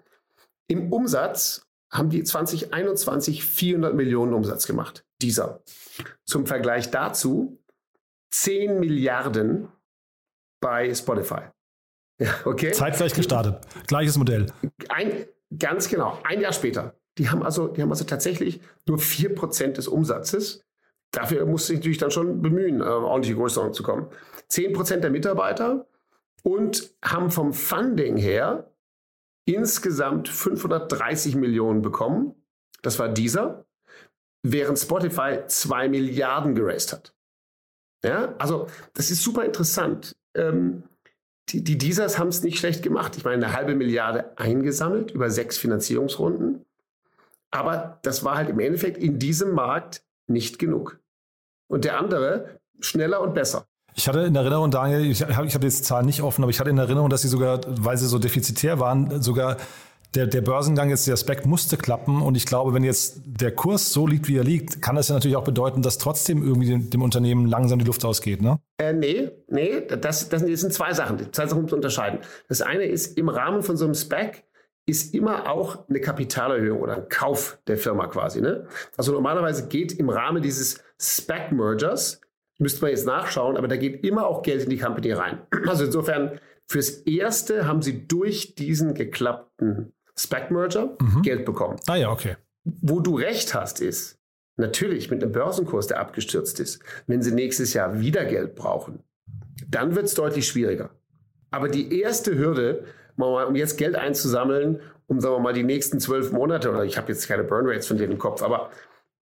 im 0.67 0.91
Umsatz 0.91 1.65
haben 1.91 2.09
die 2.09 2.23
2021 2.23 3.43
400 3.43 3.95
Millionen 3.95 4.33
Umsatz 4.33 4.67
gemacht. 4.67 5.05
Dieser. 5.21 5.61
Zum 6.25 6.45
Vergleich 6.45 6.91
dazu 6.91 7.59
10 8.31 8.79
Milliarden 8.79 9.69
bei 10.61 10.93
Spotify. 10.93 11.41
Ja, 12.21 12.35
okay. 12.43 12.73
Zeitgleich 12.73 13.13
gestartet. 13.13 13.65
Gleiches 13.87 14.17
Modell. 14.17 14.47
Ein, 14.89 15.25
ganz 15.57 15.87
genau. 15.87 16.19
Ein 16.25 16.41
Jahr 16.41 16.51
später. 16.51 16.93
Die 17.17 17.29
haben 17.29 17.41
also, 17.43 17.69
die 17.69 17.81
haben 17.81 17.91
also 17.91 18.03
tatsächlich 18.03 18.59
nur 18.85 18.97
4% 18.97 19.67
des 19.71 19.87
Umsatzes. 19.87 20.65
Dafür 21.11 21.45
musste 21.45 21.71
ich 21.71 21.79
natürlich 21.79 21.97
dann 21.97 22.11
schon 22.11 22.41
bemühen, 22.41 22.81
äh, 22.81 22.83
ordentliche 22.83 23.37
Größe 23.37 23.71
zu 23.71 23.83
kommen. 23.83 24.07
10% 24.51 24.97
der 24.97 25.11
Mitarbeiter 25.11 25.87
und 26.43 26.93
haben 27.03 27.31
vom 27.31 27.53
Funding 27.53 28.17
her 28.17 28.71
insgesamt 29.45 30.29
530 30.29 31.35
Millionen 31.35 31.81
bekommen. 31.81 32.35
Das 32.81 32.99
war 32.99 33.09
dieser, 33.09 33.65
während 34.43 34.79
Spotify 34.79 35.39
2 35.45 35.89
Milliarden 35.89 36.55
geraced 36.55 36.93
hat. 36.93 37.13
Ja, 38.03 38.35
also 38.37 38.67
das 38.93 39.11
ist 39.11 39.23
super 39.23 39.43
interessant. 39.43 40.15
Ähm, 40.35 40.83
die, 41.49 41.63
die 41.63 41.77
Diesers 41.77 42.17
haben 42.17 42.29
es 42.29 42.43
nicht 42.43 42.59
schlecht 42.59 42.83
gemacht. 42.83 43.17
Ich 43.17 43.23
meine, 43.25 43.45
eine 43.45 43.55
halbe 43.55 43.75
Milliarde 43.75 44.37
eingesammelt 44.37 45.11
über 45.11 45.29
sechs 45.29 45.57
Finanzierungsrunden. 45.57 46.65
Aber 47.51 47.99
das 48.03 48.23
war 48.23 48.37
halt 48.37 48.49
im 48.49 48.59
Endeffekt 48.59 48.97
in 48.97 49.19
diesem 49.19 49.53
Markt 49.53 50.03
nicht 50.27 50.59
genug. 50.59 50.99
Und 51.67 51.85
der 51.85 51.97
andere 51.97 52.59
schneller 52.79 53.21
und 53.21 53.33
besser. 53.33 53.67
Ich 53.99 54.07
hatte 54.07 54.21
in 54.21 54.33
Erinnerung, 54.33 54.71
Daniel, 54.71 55.11
ich 55.11 55.21
habe 55.21 55.45
ich 55.45 55.53
hab 55.53 55.61
jetzt 55.61 55.83
Zahlen 55.83 56.05
nicht 56.05 56.21
offen, 56.21 56.41
aber 56.41 56.51
ich 56.51 56.61
hatte 56.61 56.69
in 56.69 56.77
Erinnerung, 56.77 57.09
dass 57.09 57.21
sie 57.21 57.27
sogar, 57.27 57.59
weil 57.67 57.97
sie 57.97 58.07
so 58.07 58.17
defizitär 58.17 58.79
waren, 58.79 59.21
sogar 59.21 59.57
der, 60.15 60.25
der 60.25 60.39
Börsengang 60.39 60.89
jetzt, 60.89 61.05
der 61.05 61.17
Spec 61.17 61.45
musste 61.45 61.75
klappen. 61.75 62.21
Und 62.21 62.37
ich 62.37 62.45
glaube, 62.45 62.73
wenn 62.73 62.85
jetzt 62.85 63.21
der 63.25 63.53
Kurs 63.53 63.91
so 63.91 64.07
liegt, 64.07 64.29
wie 64.29 64.37
er 64.37 64.45
liegt, 64.45 64.81
kann 64.81 64.95
das 64.95 65.09
ja 65.09 65.15
natürlich 65.15 65.35
auch 65.35 65.43
bedeuten, 65.43 65.81
dass 65.81 65.97
trotzdem 65.97 66.41
irgendwie 66.41 66.69
dem, 66.69 66.89
dem 66.89 67.01
Unternehmen 67.01 67.45
langsam 67.45 67.77
die 67.77 67.83
Luft 67.83 68.05
ausgeht, 68.05 68.41
ne? 68.41 68.61
Äh, 68.77 68.93
nee, 68.93 69.31
nee, 69.49 69.81
das, 69.81 70.29
das 70.29 70.43
sind 70.43 70.73
zwei 70.73 70.93
Sachen, 70.93 71.33
zwei 71.33 71.47
Sachen 71.47 71.67
zu 71.67 71.75
unterscheiden. 71.75 72.19
Das 72.47 72.61
eine 72.61 72.85
ist, 72.85 73.17
im 73.17 73.27
Rahmen 73.27 73.63
von 73.63 73.75
so 73.75 73.83
einem 73.83 73.95
Spec 73.95 74.45
ist 74.85 75.13
immer 75.13 75.51
auch 75.51 75.89
eine 75.89 75.99
Kapitalerhöhung 75.99 76.79
oder 76.79 76.95
ein 76.95 77.09
Kauf 77.09 77.59
der 77.67 77.77
Firma 77.77 78.07
quasi. 78.07 78.39
Ne? 78.39 78.65
Also 78.95 79.11
normalerweise 79.11 79.67
geht 79.67 79.91
im 79.91 80.09
Rahmen 80.09 80.41
dieses 80.41 80.81
Spec-Mergers, 80.97 82.21
müsste 82.59 82.81
man 82.81 82.91
jetzt 82.91 83.05
nachschauen, 83.05 83.57
aber 83.57 83.67
da 83.67 83.77
geht 83.77 84.03
immer 84.05 84.27
auch 84.27 84.43
Geld 84.43 84.63
in 84.63 84.69
die 84.69 84.77
Company 84.77 85.11
rein. 85.11 85.41
Also 85.67 85.85
insofern, 85.85 86.39
fürs 86.67 86.89
Erste 86.89 87.67
haben 87.67 87.81
sie 87.81 88.07
durch 88.07 88.55
diesen 88.55 88.93
geklappten 88.93 89.93
Spec-Merger 90.17 90.97
mhm. 90.99 91.21
Geld 91.21 91.45
bekommen. 91.45 91.79
Ah 91.87 91.95
ja, 91.95 92.11
okay. 92.11 92.35
Wo 92.63 92.99
du 92.99 93.17
recht 93.17 93.53
hast, 93.55 93.81
ist, 93.81 94.19
natürlich 94.57 95.09
mit 95.09 95.23
einem 95.23 95.31
Börsenkurs, 95.31 95.87
der 95.87 95.99
abgestürzt 95.99 96.59
ist, 96.59 96.79
wenn 97.07 97.21
sie 97.21 97.31
nächstes 97.31 97.73
Jahr 97.73 97.99
wieder 97.99 98.25
Geld 98.25 98.55
brauchen, 98.55 98.99
dann 99.67 99.95
wird 99.95 100.05
es 100.05 100.13
deutlich 100.13 100.47
schwieriger. 100.47 100.91
Aber 101.49 101.69
die 101.69 101.99
erste 101.99 102.37
Hürde, 102.37 102.85
um 103.15 103.55
jetzt 103.55 103.77
Geld 103.77 103.95
einzusammeln, 103.95 104.81
um, 105.07 105.19
sagen 105.19 105.35
wir 105.35 105.39
mal, 105.39 105.53
die 105.53 105.63
nächsten 105.63 105.99
zwölf 105.99 106.31
Monate, 106.31 106.69
oder 106.69 106.83
ich 106.83 106.97
habe 106.97 107.11
jetzt 107.11 107.27
keine 107.27 107.43
Burn 107.43 107.65
Rates 107.65 107.87
von 107.87 107.97
denen 107.97 108.13
im 108.13 108.19
Kopf, 108.19 108.43
aber 108.43 108.69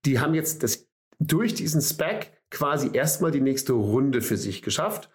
die 0.04 0.18
haben 0.18 0.34
jetzt 0.34 0.62
das, 0.62 0.88
durch 1.18 1.54
diesen 1.54 1.80
Spec 1.80 2.32
quasi 2.56 2.90
erstmal 2.92 3.30
die 3.30 3.40
nächste 3.40 3.74
Runde 3.74 4.22
für 4.22 4.38
sich 4.38 4.62
geschafft 4.62 5.10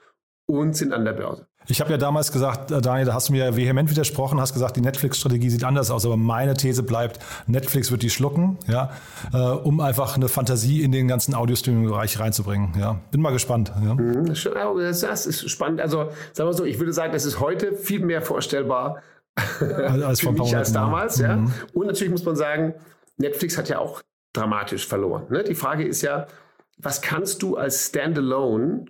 und 0.45 0.75
sind 0.75 0.93
an 0.93 1.05
der 1.05 1.13
Börse. 1.13 1.47
Ich 1.67 1.79
habe 1.79 1.91
ja 1.91 1.97
damals 1.97 2.31
gesagt, 2.31 2.69
äh, 2.71 2.81
Daniel, 2.81 3.05
da 3.05 3.13
hast 3.13 3.29
du 3.29 3.33
mir 3.33 3.55
vehement 3.55 3.89
widersprochen, 3.89 4.39
hast 4.39 4.53
gesagt, 4.53 4.75
die 4.75 4.81
Netflix-Strategie 4.81 5.49
sieht 5.49 5.63
anders 5.63 5.89
aus, 5.89 6.05
aber 6.05 6.17
meine 6.17 6.55
These 6.55 6.83
bleibt, 6.83 7.19
Netflix 7.47 7.91
wird 7.91 8.03
die 8.03 8.09
schlucken, 8.09 8.59
ja, 8.67 8.91
äh, 9.33 9.37
um 9.37 9.79
einfach 9.79 10.15
eine 10.15 10.27
Fantasie 10.27 10.83
in 10.83 10.91
den 10.91 11.07
ganzen 11.07 11.33
Audio-Streaming-Bereich 11.33 12.19
reinzubringen. 12.19 12.73
Ja. 12.79 12.99
Bin 13.11 13.21
mal 13.21 13.31
gespannt. 13.31 13.71
Ja. 13.83 13.95
Mhm, 13.95 14.25
das 14.25 15.25
ist 15.25 15.49
spannend. 15.49 15.81
Also 15.81 16.09
sagen 16.33 16.49
wir 16.49 16.53
so, 16.53 16.65
ich 16.65 16.79
würde 16.79 16.93
sagen, 16.93 17.13
das 17.13 17.25
ist 17.25 17.39
heute 17.39 17.73
viel 17.73 18.03
mehr 18.05 18.21
vorstellbar 18.21 19.01
als 20.03 20.21
für 20.21 20.31
mich 20.31 20.55
als 20.55 20.73
damals. 20.73 21.17
Ja. 21.17 21.37
Mhm. 21.37 21.53
Und 21.73 21.87
natürlich 21.87 22.11
muss 22.11 22.25
man 22.25 22.35
sagen, 22.35 22.73
Netflix 23.17 23.57
hat 23.57 23.69
ja 23.69 23.79
auch 23.79 24.01
dramatisch 24.33 24.87
verloren. 24.87 25.25
Ne? 25.29 25.43
Die 25.43 25.55
Frage 25.55 25.85
ist 25.85 26.01
ja, 26.01 26.27
was 26.81 27.01
kannst 27.01 27.41
du 27.43 27.57
als 27.57 27.87
Standalone 27.87 28.85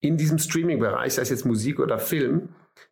in 0.00 0.16
diesem 0.16 0.38
Streaming-Bereich, 0.38 1.14
sei 1.14 1.22
es 1.22 1.30
jetzt 1.30 1.46
Musik 1.46 1.80
oder 1.80 1.98
Film, 1.98 2.50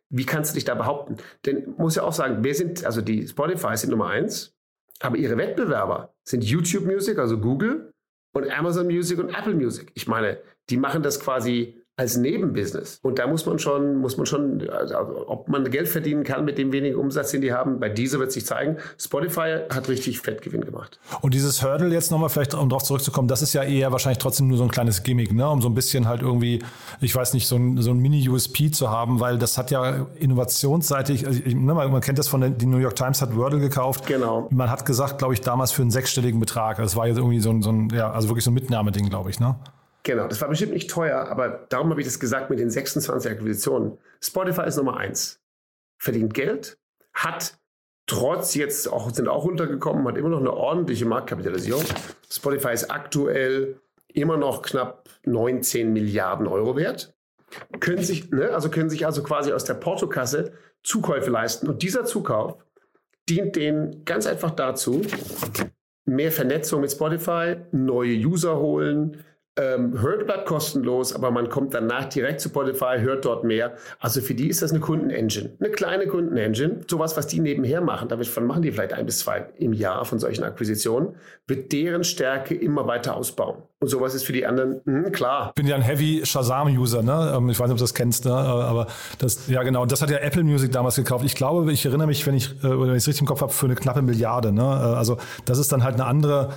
wie 0.09 0.25
kannst 0.25 0.51
du 0.51 0.55
dich 0.55 0.65
da 0.65 0.75
behaupten? 0.75 1.17
Denn 1.45 1.73
muss 1.77 1.95
ja 1.95 2.03
auch 2.03 2.13
sagen, 2.13 2.39
wer 2.41 2.53
sind, 2.53 2.85
also 2.85 3.01
die 3.01 3.27
Spotify 3.27 3.75
sind 3.75 3.91
Nummer 3.91 4.07
eins, 4.07 4.53
aber 4.99 5.17
ihre 5.17 5.37
Wettbewerber 5.37 6.13
sind 6.23 6.43
YouTube 6.43 6.85
Music, 6.85 7.17
also 7.17 7.39
Google, 7.39 7.91
und 8.33 8.51
Amazon 8.51 8.87
Music 8.87 9.17
und 9.17 9.29
Apple 9.29 9.55
Music. 9.55 9.91
Ich 9.95 10.07
meine, 10.07 10.41
die 10.69 10.77
machen 10.77 11.01
das 11.01 11.19
quasi 11.19 11.81
als 11.97 12.17
Nebenbusiness. 12.17 12.99
Und 13.03 13.19
da 13.19 13.27
muss 13.27 13.45
man 13.45 13.57
schon, 13.57 13.95
muss 13.95 14.17
man 14.17 14.25
schon, 14.25 14.69
also 14.69 15.27
ob 15.27 15.47
man 15.47 15.69
Geld 15.71 15.87
verdienen 15.87 16.25
kann 16.25 16.43
mit 16.43 16.57
dem 16.57 16.73
wenigen 16.73 16.97
Umsatz, 16.97 17.31
den 17.31 17.39
die 17.39 17.53
haben, 17.53 17.79
bei 17.79 17.87
dieser 17.87 18.19
wird 18.19 18.33
sich 18.33 18.45
zeigen. 18.45 18.77
Spotify 18.97 19.59
hat 19.69 19.87
richtig 19.87 20.19
Fettgewinn 20.19 20.65
gemacht. 20.65 20.99
Und 21.21 21.33
dieses 21.33 21.63
Hurdle 21.63 21.93
jetzt 21.93 22.11
nochmal 22.11 22.27
vielleicht, 22.27 22.53
um 22.53 22.67
darauf 22.67 22.83
zurückzukommen, 22.83 23.29
das 23.29 23.41
ist 23.41 23.53
ja 23.53 23.63
eher 23.63 23.93
wahrscheinlich 23.93 24.17
trotzdem 24.17 24.49
nur 24.49 24.57
so 24.57 24.65
ein 24.65 24.71
kleines 24.71 25.03
Gimmick, 25.03 25.33
ne? 25.33 25.49
um 25.49 25.61
so 25.61 25.69
ein 25.69 25.73
bisschen 25.73 26.05
halt 26.05 26.21
irgendwie, 26.21 26.61
ich 26.99 27.15
weiß 27.15 27.33
nicht, 27.33 27.47
so 27.47 27.55
ein, 27.55 27.81
so 27.81 27.91
ein 27.91 27.99
Mini-USP 27.99 28.71
zu 28.71 28.89
haben, 28.89 29.21
weil 29.21 29.37
das 29.37 29.57
hat 29.57 29.71
ja 29.71 30.05
innovationsseitig, 30.19 31.25
also, 31.25 31.41
ne, 31.45 31.73
man 31.73 32.01
kennt 32.01 32.19
das 32.19 32.27
von 32.27 32.41
der, 32.41 32.49
die 32.49 32.65
New 32.65 32.77
York 32.77 32.97
Times 32.97 33.21
hat 33.21 33.33
Wordle 33.37 33.59
gekauft. 33.59 34.05
Genau. 34.07 34.49
Man 34.51 34.69
hat 34.69 34.85
gesagt, 34.85 35.17
glaube 35.17 35.33
ich, 35.33 35.39
damals 35.39 35.71
für 35.71 35.81
einen 35.81 35.91
sechsstelligen 35.91 36.41
Betrag. 36.41 36.75
Das 36.77 36.97
war 36.97 37.07
jetzt 37.07 37.17
irgendwie 37.17 37.39
so 37.39 37.51
ein, 37.51 37.61
so 37.61 37.71
ein 37.71 37.89
ja, 37.93 38.11
also 38.11 38.27
wirklich 38.27 38.43
so 38.43 38.51
ein 38.51 38.53
Mitnahmeding, 38.53 39.07
glaube 39.07 39.29
ich, 39.29 39.39
ne? 39.39 39.55
Genau, 40.05 40.27
das 40.27 40.39
war 40.39 40.49
bestimmt 40.49 40.73
nicht 40.73 40.91
teuer, 40.91 41.27
aber 41.29 41.65
darum 41.69 41.89
habe 41.89 41.99
ich 41.99 42.05
das 42.05 42.19
gesagt 42.19 42.51
mit 42.51 42.59
den 42.59 42.69
26 42.69 43.31
Akquisitionen. 43.31 43.97
Spotify 44.21 44.67
ist 44.67 44.77
Nummer 44.77 44.97
eins. 44.97 45.41
Verdient 45.97 46.35
Geld, 46.35 46.77
hat 47.11 47.57
trotz 48.05 48.53
jetzt 48.53 48.87
auch, 48.87 49.09
sind 49.09 49.27
auch 49.27 49.45
runtergekommen, 49.45 50.07
hat 50.07 50.17
immer 50.17 50.29
noch 50.29 50.39
eine 50.39 50.53
ordentliche 50.53 51.07
Marktkapitalisierung. 51.07 51.83
Spotify 52.29 52.73
ist 52.73 52.91
aktuell 52.91 53.81
immer 54.13 54.37
noch 54.37 54.61
knapp 54.61 55.09
19 55.23 55.91
Milliarden 55.91 56.45
Euro 56.45 56.75
wert. 56.75 57.15
Können 57.79 58.03
sich, 58.03 58.29
ne, 58.29 58.51
also 58.51 58.69
können 58.69 58.91
sich 58.91 59.07
also 59.07 59.23
quasi 59.23 59.53
aus 59.53 59.63
der 59.63 59.73
Portokasse 59.73 60.53
Zukäufe 60.83 61.31
leisten. 61.31 61.67
Und 61.67 61.81
dieser 61.81 62.05
Zukauf 62.05 62.63
dient 63.27 63.55
denen 63.55 64.05
ganz 64.05 64.27
einfach 64.27 64.51
dazu, 64.51 65.01
mehr 66.05 66.31
Vernetzung 66.31 66.81
mit 66.81 66.91
Spotify, 66.91 67.55
neue 67.71 68.13
User 68.13 68.59
holen, 68.59 69.23
ähm, 69.57 70.01
hört 70.01 70.25
bleibt 70.25 70.45
kostenlos, 70.45 71.13
aber 71.13 71.31
man 71.31 71.49
kommt 71.49 71.73
danach 71.73 72.05
direkt 72.05 72.41
zu 72.41 72.49
Spotify, 72.49 72.99
hört 72.99 73.23
dort 73.25 73.43
mehr. 73.43 73.73
Also 73.99 74.21
für 74.21 74.33
die 74.33 74.49
ist 74.49 74.61
das 74.61 74.71
eine 74.71 74.81
Kundenengine, 74.81 75.51
eine 75.59 75.69
kleine 75.69 76.07
Kundenengine. 76.07 76.81
Sowas, 76.87 77.15
was 77.15 77.27
die 77.27 77.39
nebenher 77.39 77.81
machen, 77.81 78.09
davon 78.09 78.47
machen 78.47 78.61
die 78.61 78.71
vielleicht 78.71 78.93
ein 78.93 79.05
bis 79.05 79.19
zwei 79.19 79.45
im 79.57 79.73
Jahr 79.73 80.03
von 80.03 80.19
solchen 80.19 80.43
Akquisitionen, 80.43 81.15
wird 81.47 81.71
deren 81.71 82.03
Stärke 82.03 82.53
immer 82.53 82.87
weiter 82.87 83.15
ausbauen. 83.15 83.63
Und 83.79 83.89
sowas 83.89 84.15
ist 84.15 84.23
für 84.23 84.33
die 84.33 84.45
anderen, 84.45 84.81
mh, 84.83 85.11
klar. 85.11 85.49
Ich 85.49 85.61
bin 85.61 85.67
ja 85.67 85.75
ein 85.75 85.81
Heavy 85.81 86.25
Shazam-User, 86.25 87.03
ne? 87.03 87.33
Ähm, 87.37 87.49
ich 87.49 87.59
weiß 87.59 87.67
nicht, 87.67 87.73
ob 87.73 87.77
du 87.77 87.83
das 87.83 87.93
kennst, 87.93 88.25
ne? 88.25 88.31
Äh, 88.31 88.33
aber 88.33 88.87
das, 89.19 89.47
ja 89.47 89.63
genau, 89.63 89.85
das 89.85 90.01
hat 90.01 90.09
ja 90.09 90.17
Apple 90.17 90.43
Music 90.43 90.71
damals 90.71 90.95
gekauft. 90.95 91.23
Ich 91.23 91.35
glaube, 91.35 91.71
ich 91.71 91.85
erinnere 91.85 92.07
mich, 92.07 92.25
wenn 92.25 92.35
ich, 92.35 92.51
äh, 92.63 92.63
wenn 92.63 92.89
ich 92.89 92.97
es 92.97 93.07
richtig 93.07 93.21
im 93.21 93.27
Kopf 93.27 93.41
habe, 93.41 93.53
für 93.53 93.67
eine 93.67 93.75
knappe 93.75 94.01
Milliarde. 94.01 94.51
Ne? 94.51 94.63
Äh, 94.63 94.95
also 94.97 95.17
das 95.45 95.59
ist 95.59 95.71
dann 95.71 95.83
halt 95.83 95.95
eine 95.95 96.05
andere 96.05 96.49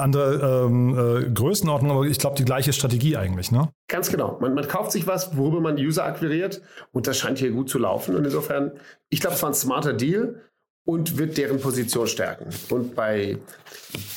andere 0.00 0.66
ähm, 0.66 0.98
äh, 0.98 1.30
Größenordnung, 1.30 1.90
aber 1.90 2.04
ich 2.04 2.18
glaube 2.18 2.36
die 2.36 2.44
gleiche 2.44 2.72
Strategie 2.72 3.16
eigentlich, 3.16 3.50
ne? 3.50 3.70
Ganz 3.88 4.10
genau. 4.10 4.38
Man, 4.40 4.54
man 4.54 4.66
kauft 4.68 4.92
sich 4.92 5.06
was, 5.06 5.36
worüber 5.36 5.60
man 5.60 5.76
User 5.76 6.04
akquiriert 6.04 6.62
und 6.92 7.06
das 7.06 7.18
scheint 7.18 7.38
hier 7.38 7.50
gut 7.50 7.68
zu 7.68 7.78
laufen. 7.78 8.14
Und 8.14 8.24
insofern, 8.24 8.72
ich 9.10 9.20
glaube, 9.20 9.36
es 9.36 9.42
war 9.42 9.50
ein 9.50 9.54
smarter 9.54 9.92
Deal 9.92 10.40
und 10.86 11.18
wird 11.18 11.36
deren 11.36 11.60
Position 11.60 12.06
stärken. 12.06 12.46
Und 12.70 12.94
bei, 12.94 13.38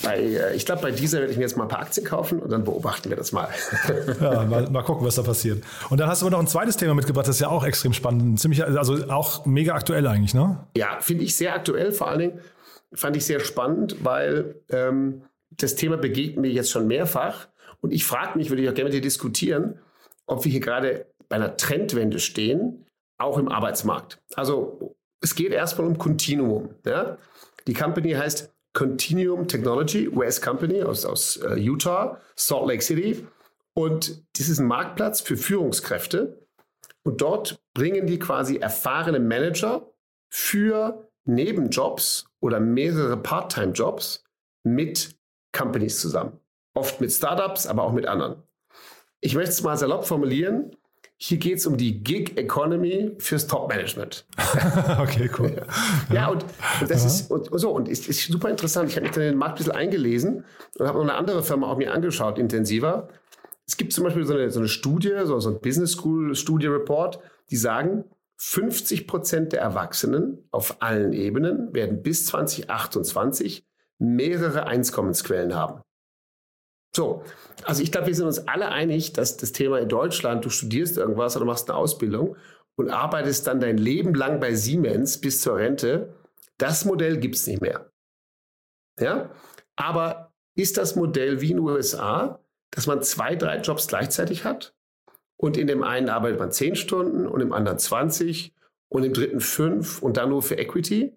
bei 0.04 0.20
äh, 0.20 0.56
ich 0.56 0.66
glaube, 0.66 0.84
bei 0.84 0.92
dieser 0.92 1.20
werde 1.20 1.32
ich 1.32 1.38
mir 1.38 1.44
jetzt 1.44 1.58
mal 1.58 1.64
ein 1.64 1.70
paar 1.70 1.82
Aktien 1.82 2.06
kaufen 2.06 2.40
und 2.40 2.52
dann 2.52 2.64
beobachten 2.64 3.10
wir 3.10 3.18
das 3.18 3.32
mal. 3.32 3.50
ja, 4.22 4.46
mal, 4.46 4.70
mal 4.70 4.84
gucken, 4.84 5.06
was 5.06 5.16
da 5.16 5.24
passiert. 5.24 5.64
Und 5.90 6.00
dann 6.00 6.08
hast 6.08 6.22
du 6.22 6.28
aber 6.28 6.36
noch 6.36 6.40
ein 6.40 6.48
zweites 6.48 6.78
Thema 6.78 6.94
mitgebracht, 6.94 7.28
das 7.28 7.38
ist 7.38 7.42
ja 7.42 7.50
auch 7.50 7.66
extrem 7.66 7.92
spannend, 7.94 8.40
ziemlich, 8.40 8.64
also 8.64 9.10
auch 9.10 9.48
mega 9.48 9.74
aktuell 9.74 10.06
eigentlich, 10.06 10.36
ne? 10.36 10.60
Ja, 10.78 11.00
finde 11.02 11.24
ich 11.24 11.36
sehr 11.36 11.56
aktuell, 11.56 11.92
vor 11.92 12.08
allen 12.08 12.20
Dingen 12.20 12.40
fand 12.94 13.16
ich 13.18 13.26
sehr 13.26 13.40
spannend, 13.40 13.98
weil 14.04 14.56
ähm, 14.70 15.24
das 15.62 15.76
Thema 15.76 15.98
begegnet 15.98 16.40
mir 16.40 16.52
jetzt 16.52 16.72
schon 16.72 16.88
mehrfach. 16.88 17.48
Und 17.82 17.92
ich 17.92 18.06
frage 18.06 18.38
mich, 18.38 18.50
würde 18.50 18.64
ich 18.64 18.70
auch 18.70 18.74
gerne 18.74 18.90
mit 18.90 18.96
dir 18.96 19.02
diskutieren, 19.02 19.80
ob 20.26 20.44
wir 20.44 20.52
hier 20.52 20.62
gerade 20.62 21.06
bei 21.28 21.36
einer 21.36 21.58
Trendwende 21.58 22.20
stehen, 22.20 22.86
auch 23.18 23.38
im 23.38 23.48
Arbeitsmarkt. 23.50 24.22
Also 24.36 24.96
es 25.22 25.36
geht 25.36 25.52
erstmal 25.52 25.88
um 25.88 25.98
Continuum. 25.98 26.76
Ja? 26.86 27.18
Die 27.68 27.74
Company 27.74 28.12
heißt 28.12 28.54
Continuum 28.74 29.48
Technology, 29.48 30.08
US 30.10 30.42
Company 30.42 30.84
aus, 30.84 31.06
aus 31.06 31.38
uh, 31.44 31.56
Utah, 31.56 32.20
Salt 32.36 32.68
Lake 32.68 32.82
City. 32.82 33.28
Und 33.74 34.24
das 34.38 34.50
ist 34.50 34.60
ein 34.60 34.68
Marktplatz 34.68 35.22
für 35.22 35.38
Führungskräfte. 35.38 36.46
Und 37.04 37.22
dort 37.22 37.62
bringen 37.74 38.08
die 38.08 38.20
quasi 38.20 38.58
erfahrene 38.58 39.20
Manager 39.20 39.92
für 40.30 41.10
Nebenjobs 41.26 42.30
oder 42.42 42.60
mehrere 42.60 43.18
Part-Time-Jobs 43.18 44.24
mit 44.64 45.19
Companies 45.52 46.00
zusammen. 46.00 46.40
Oft 46.74 47.02
mit 47.02 47.12
Startups, 47.12 47.68
aber 47.68 47.84
auch 47.84 47.92
mit 47.92 48.06
anderen. 48.06 48.44
Ich 49.22 49.36
möchte 49.36 49.52
es 49.52 49.64
mal 49.64 49.78
salopp 49.78 50.06
formulieren. 50.06 50.76
Hier 51.18 51.38
geht 51.38 51.58
es 51.58 51.66
um 51.66 51.76
die 51.76 52.02
Gig 52.02 52.38
Economy 52.38 53.12
fürs 53.18 53.46
Top-Management. 53.48 54.26
okay, 55.00 55.30
cool. 55.38 55.54
ja, 56.10 56.16
ja 56.16 56.28
und, 56.30 56.46
und, 56.80 56.90
das 56.90 57.04
ist 57.04 57.30
und, 57.30 57.50
so 57.60 57.72
und 57.72 57.90
ist, 57.90 58.08
ist 58.08 58.26
super 58.32 58.50
interessant. 58.50 58.90
Ich 58.90 58.96
habe 58.96 59.06
mich 59.06 59.14
dann 59.14 59.24
in 59.24 59.32
den 59.32 59.38
Markt 59.38 59.56
ein 59.56 59.58
bisschen 59.58 59.74
eingelesen 59.74 60.46
und 60.78 60.88
habe 60.88 60.98
noch 60.98 61.04
eine 61.04 61.16
andere 61.16 61.44
Firma 61.44 61.70
auch 61.70 61.78
mir 61.78 61.94
angeschaut, 61.94 62.40
intensiver. 62.40 63.10
Es 63.68 63.76
gibt 63.76 63.92
zum 63.92 64.06
Beispiel 64.06 64.26
so 64.26 64.34
eine, 64.34 64.50
so 64.50 64.60
eine 64.60 64.70
Studie, 64.70 65.14
so, 65.26 65.40
so 65.42 65.50
ein 65.50 65.60
Business 65.60 65.92
School 65.92 66.36
Studie 66.36 66.68
Report, 66.68 67.20
die 67.52 67.58
sagen, 67.58 68.06
50 68.38 69.06
Prozent 69.06 69.52
der 69.52 69.60
Erwachsenen 69.60 70.48
auf 70.52 70.82
allen 70.82 71.12
Ebenen 71.12 71.74
werden 71.74 72.02
bis 72.02 72.26
2028 72.28 73.66
mehrere 74.00 74.66
Einkommensquellen 74.66 75.54
haben. 75.54 75.82
So, 76.96 77.24
also 77.64 77.84
ich 77.84 77.92
glaube, 77.92 78.08
wir 78.08 78.16
sind 78.16 78.26
uns 78.26 78.48
alle 78.48 78.70
einig, 78.70 79.14
dass 79.14 79.38
das 79.38 79.52
Thema 79.52 79.80
in 79.80 79.90
Deutschland, 79.90 80.44
du 80.44 80.50
studierst 80.50 80.98
irgendwas 80.98 81.36
oder 81.36 81.46
machst 81.46 81.70
eine 81.70 81.78
Ausbildung 81.78 82.36
und 82.78 82.90
arbeitest 82.90 83.46
dann 83.46 83.60
dein 83.60 83.78
Leben 83.78 84.14
lang 84.14 84.40
bei 84.40 84.56
Siemens 84.56 85.20
bis 85.20 85.42
zur 85.42 85.58
Rente, 85.58 86.16
das 86.58 86.86
Modell 86.86 87.18
gibt 87.18 87.36
es 87.36 87.46
nicht 87.46 87.62
mehr. 87.62 87.92
Ja, 89.00 89.30
aber 89.76 90.34
ist 90.56 90.78
das 90.78 90.96
Modell 90.96 91.42
wie 91.42 91.52
in 91.52 91.58
den 91.58 91.66
USA, 91.66 92.40
dass 92.72 92.88
man 92.88 93.02
zwei, 93.02 93.36
drei 93.36 93.60
Jobs 93.60 93.88
gleichzeitig 93.88 94.44
hat? 94.44 94.74
Und 95.38 95.56
in 95.56 95.68
dem 95.68 95.84
einen 95.84 96.10
arbeitet 96.10 96.40
man 96.40 96.52
zehn 96.52 96.76
Stunden 96.76 97.28
und 97.28 97.40
im 97.40 97.54
anderen 97.54 97.80
20 97.80 98.54
und 98.90 99.04
im 99.04 99.14
dritten 99.14 99.40
fünf 99.40 100.02
und 100.02 100.18
dann 100.18 100.30
nur 100.30 100.42
für 100.42 100.58
Equity. 100.58 101.16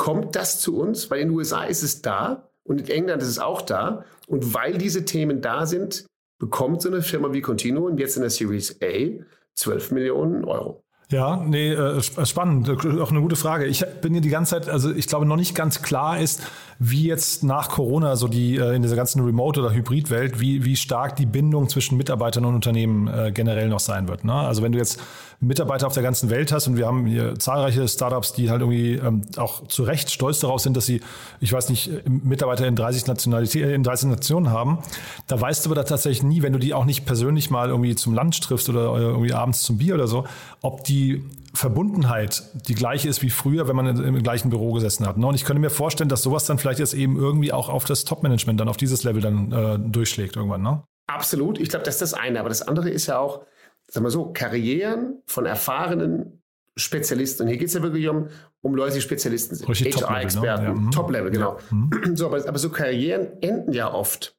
Kommt 0.00 0.34
das 0.34 0.58
zu 0.60 0.78
uns? 0.78 1.10
Weil 1.10 1.20
in 1.20 1.28
den 1.28 1.36
USA 1.36 1.64
ist 1.64 1.82
es 1.82 2.00
da 2.00 2.48
und 2.64 2.80
in 2.80 2.88
England 2.88 3.22
ist 3.22 3.28
es 3.28 3.38
auch 3.38 3.60
da. 3.60 4.06
Und 4.28 4.54
weil 4.54 4.78
diese 4.78 5.04
Themen 5.04 5.42
da 5.42 5.66
sind, 5.66 6.06
bekommt 6.38 6.80
so 6.80 6.88
eine 6.88 7.02
Firma 7.02 7.34
wie 7.34 7.42
Continuum 7.42 7.98
jetzt 7.98 8.16
in 8.16 8.22
der 8.22 8.30
Series 8.30 8.80
A 8.82 9.22
12 9.56 9.90
Millionen 9.90 10.46
Euro. 10.46 10.82
Ja, 11.10 11.36
nee, 11.36 11.74
äh, 11.74 12.00
spannend. 12.00 12.70
Auch 12.70 13.10
eine 13.10 13.20
gute 13.20 13.36
Frage. 13.36 13.66
Ich 13.66 13.84
bin 14.00 14.14
hier 14.14 14.22
die 14.22 14.30
ganze 14.30 14.52
Zeit, 14.52 14.70
also 14.70 14.90
ich 14.90 15.06
glaube 15.06 15.26
noch 15.26 15.36
nicht 15.36 15.54
ganz 15.54 15.82
klar 15.82 16.18
ist, 16.18 16.40
wie 16.82 17.06
jetzt 17.06 17.44
nach 17.44 17.68
Corona 17.68 18.16
so 18.16 18.26
die 18.26 18.56
äh, 18.56 18.74
in 18.74 18.80
dieser 18.80 18.96
ganzen 18.96 19.22
Remote- 19.22 19.60
oder 19.60 19.70
Hybridwelt, 19.70 20.40
wie, 20.40 20.64
wie 20.64 20.76
stark 20.76 21.14
die 21.14 21.26
Bindung 21.26 21.68
zwischen 21.68 21.98
Mitarbeitern 21.98 22.46
und 22.46 22.54
Unternehmen 22.54 23.06
äh, 23.06 23.32
generell 23.32 23.68
noch 23.68 23.80
sein 23.80 24.08
wird. 24.08 24.24
Ne? 24.24 24.32
Also 24.32 24.62
wenn 24.62 24.72
du 24.72 24.78
jetzt 24.78 24.98
Mitarbeiter 25.40 25.86
auf 25.86 25.92
der 25.92 26.02
ganzen 26.02 26.30
Welt 26.30 26.52
hast 26.52 26.68
und 26.68 26.78
wir 26.78 26.86
haben 26.86 27.04
hier 27.04 27.38
zahlreiche 27.38 27.86
Startups, 27.86 28.32
die 28.32 28.48
halt 28.48 28.62
irgendwie 28.62 28.94
ähm, 28.94 29.22
auch 29.36 29.68
zu 29.68 29.82
Recht 29.82 30.10
stolz 30.10 30.40
darauf 30.40 30.62
sind, 30.62 30.74
dass 30.74 30.86
sie, 30.86 31.02
ich 31.40 31.52
weiß 31.52 31.68
nicht, 31.68 31.90
Mitarbeiter 32.08 32.66
in 32.66 32.76
30 32.76 33.06
Nationalitäten, 33.06 33.70
in 33.72 33.82
30 33.82 34.08
Nationen 34.08 34.50
haben, 34.50 34.78
da 35.26 35.38
weißt 35.38 35.66
du 35.66 35.70
aber 35.70 35.84
tatsächlich 35.84 36.22
nie, 36.22 36.40
wenn 36.40 36.54
du 36.54 36.58
die 36.58 36.72
auch 36.72 36.86
nicht 36.86 37.04
persönlich 37.04 37.50
mal 37.50 37.68
irgendwie 37.68 37.94
zum 37.94 38.14
Lunch 38.14 38.40
triffst 38.40 38.70
oder 38.70 38.96
irgendwie 38.96 39.34
abends 39.34 39.62
zum 39.64 39.76
Bier 39.76 39.96
oder 39.96 40.08
so, 40.08 40.24
ob 40.62 40.84
die 40.84 41.24
Verbundenheit 41.52 42.42
die 42.68 42.74
gleiche 42.74 43.08
ist 43.08 43.22
wie 43.22 43.30
früher, 43.30 43.68
wenn 43.68 43.76
man 43.76 43.86
im 44.02 44.22
gleichen 44.22 44.50
Büro 44.50 44.72
gesessen 44.72 45.06
hat. 45.06 45.18
Ne? 45.18 45.26
Und 45.26 45.34
ich 45.34 45.44
könnte 45.44 45.60
mir 45.60 45.70
vorstellen, 45.70 46.08
dass 46.08 46.22
sowas 46.22 46.46
dann 46.46 46.58
vielleicht 46.58 46.78
jetzt 46.78 46.94
eben 46.94 47.16
irgendwie 47.16 47.52
auch 47.52 47.68
auf 47.68 47.84
das 47.84 48.04
Top-Management 48.04 48.60
dann 48.60 48.68
auf 48.68 48.76
dieses 48.76 49.04
Level 49.04 49.20
dann 49.20 49.52
äh, 49.52 49.78
durchschlägt 49.78 50.36
irgendwann. 50.36 50.62
Ne? 50.62 50.82
Absolut. 51.08 51.58
Ich 51.58 51.68
glaube, 51.68 51.84
das 51.84 51.96
ist 51.96 52.02
das 52.02 52.14
eine. 52.14 52.40
Aber 52.40 52.48
das 52.48 52.62
andere 52.62 52.90
ist 52.90 53.06
ja 53.06 53.18
auch, 53.18 53.44
sagen 53.88 54.06
wir 54.06 54.10
so, 54.10 54.32
Karrieren 54.32 55.22
von 55.26 55.46
erfahrenen 55.46 56.42
Spezialisten. 56.76 57.42
Und 57.42 57.48
hier 57.48 57.58
geht 57.58 57.68
es 57.68 57.74
ja 57.74 57.82
wirklich 57.82 58.08
um, 58.08 58.28
um 58.62 58.74
Leute, 58.74 58.94
die 58.94 59.00
Spezialisten 59.00 59.56
sind. 59.56 59.68
HR-Experten, 59.68 60.64
ne? 60.64 60.84
ja. 60.84 60.90
Top-Level, 60.90 61.30
genau. 61.30 61.58
Ja. 61.70 61.76
Mhm. 61.76 62.16
So, 62.16 62.26
aber, 62.26 62.46
aber 62.46 62.58
so 62.58 62.70
Karrieren 62.70 63.42
enden 63.42 63.72
ja 63.72 63.92
oft 63.92 64.36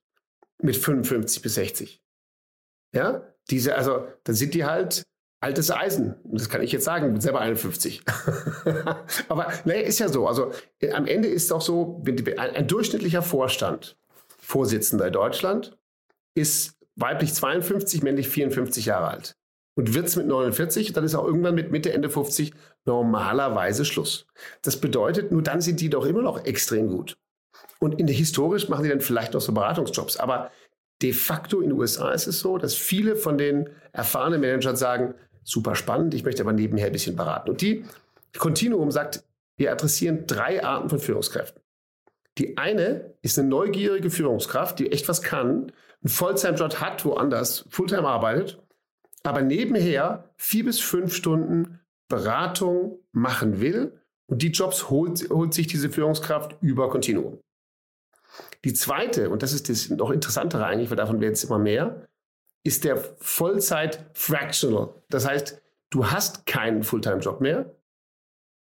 mit 0.62 0.78
55 0.78 1.42
bis 1.42 1.56
60. 1.56 2.02
Ja, 2.94 3.24
diese, 3.50 3.76
also 3.76 4.08
dann 4.24 4.36
sind 4.36 4.54
die 4.54 4.66
halt 4.66 5.04
altes 5.42 5.72
Eisen. 5.72 6.16
Das 6.24 6.50
kann 6.50 6.62
ich 6.62 6.72
jetzt 6.72 6.86
sagen, 6.86 7.12
bin 7.12 7.22
selber 7.22 7.42
51. 7.42 8.04
aber 9.28 9.52
nee, 9.66 9.82
ist 9.82 10.00
ja 10.00 10.08
so. 10.08 10.28
Also 10.28 10.52
äh, 10.80 10.92
am 10.92 11.08
Ende 11.08 11.28
ist 11.28 11.44
es 11.44 11.48
doch 11.50 11.62
so, 11.62 12.02
ein, 12.08 12.38
ein 12.38 12.68
durchschnittlicher 12.68 13.24
Vorstand, 13.24 13.98
Vorsitzender 14.40 15.08
in 15.08 15.14
Deutschland, 15.14 15.78
ist 16.36 16.78
weiblich 16.96 17.34
52, 17.34 18.04
männlich 18.04 18.30
54 18.30 18.86
Jahre 18.86 19.08
alt. 19.08 19.36
Und 19.76 19.94
wird 19.94 20.08
es 20.08 20.16
mit 20.16 20.28
49, 20.28 20.94
dann 20.94 21.06
ist 21.06 21.16
auch 21.16 21.26
irgendwann 21.26 21.56
mit 21.56 21.72
Mitte, 21.72 21.92
Ende 21.92 22.10
50 22.10 22.54
normalerweise 22.86 23.86
Schluss. 23.86 24.28
Das 24.62 24.78
bedeutet, 24.78 25.32
nur 25.32 25.42
dann 25.42 25.62
sind 25.62 25.80
die 25.80 25.90
doch 25.90 26.06
immer 26.06 26.22
noch 26.22 26.46
extrem 26.46 26.88
gut. 26.88 27.18
Und 27.80 28.00
in 28.00 28.06
der 28.06 28.16
historisch 28.16 28.70
machen 28.70 28.84
die 28.84 28.90
dann 28.90 29.02
vielleicht 29.02 29.34
noch 29.34 29.42
so 29.42 29.54
Beratungsjobs. 29.54 30.18
Aber 30.18 30.52
de 31.02 31.14
facto 31.14 31.62
in 31.62 31.70
den 31.70 31.80
USA 31.80 32.12
ist 32.12 32.28
es 32.28 32.40
so, 32.40 32.58
dass 32.58 32.76
viele 32.76 33.16
von 33.16 33.38
den 33.38 33.70
erfahrenen 33.92 34.42
Managern 34.42 34.76
sagen, 34.76 35.16
super 35.44 35.76
spannend, 35.76 36.14
ich 36.14 36.24
möchte 36.24 36.44
aber 36.44 36.54
nebenher 36.54 36.88
ein 36.88 36.92
bisschen 36.92 37.16
beraten. 37.16 37.50
Und 37.50 37.62
die 37.62 37.86
Continuum 38.38 38.92
sagt, 38.92 39.24
wir 39.58 39.72
adressieren 39.72 40.26
drei 40.28 40.64
Arten 40.64 40.90
von 40.90 41.00
Führungskräften. 41.00 41.62
Die 42.38 42.58
eine 42.58 43.14
ist 43.22 43.38
eine 43.38 43.50
neugierige 43.50 44.10
Führungskraft, 44.10 44.80
die 44.80 44.92
echt 44.92 45.10
was 45.10 45.22
kann, 45.22 45.72
einen 46.04 46.10
Volltime-Job 46.10 46.76
hat, 46.76 47.06
woanders 47.06 47.66
Fulltime 47.70 48.08
arbeitet, 48.08 48.62
aber 49.24 49.42
nebenher 49.42 50.32
vier 50.38 50.66
bis 50.66 50.80
fünf 50.80 51.14
Stunden 51.14 51.80
Beratung 52.08 53.00
machen 53.12 53.62
will 53.62 54.00
und 54.28 54.42
die 54.42 54.52
Jobs 54.52 54.90
holt, 54.90 55.30
holt 55.30 55.54
sich 55.54 55.68
diese 55.68 55.90
Führungskraft 55.90 56.58
über 56.62 56.90
Continuum. 56.90 57.40
Die 58.64 58.74
zweite, 58.74 59.30
und 59.30 59.44
das 59.44 59.54
ist 59.54 59.70
das 59.70 59.90
noch 59.90 60.12
interessantere 60.12 60.66
eigentlich, 60.66 60.90
weil 60.90 60.98
davon 60.98 61.20
werden 61.20 61.34
es 61.34 61.44
immer 61.44 61.60
mehr, 61.60 62.08
ist 62.64 62.84
der 62.84 62.98
Vollzeit 62.98 64.06
Fractional. 64.14 64.90
Das 65.10 65.28
heißt, 65.28 65.62
du 65.90 66.12
hast 66.12 66.46
keinen 66.46 66.84
Fulltime-Job 66.84 67.42
mehr, 67.42 67.74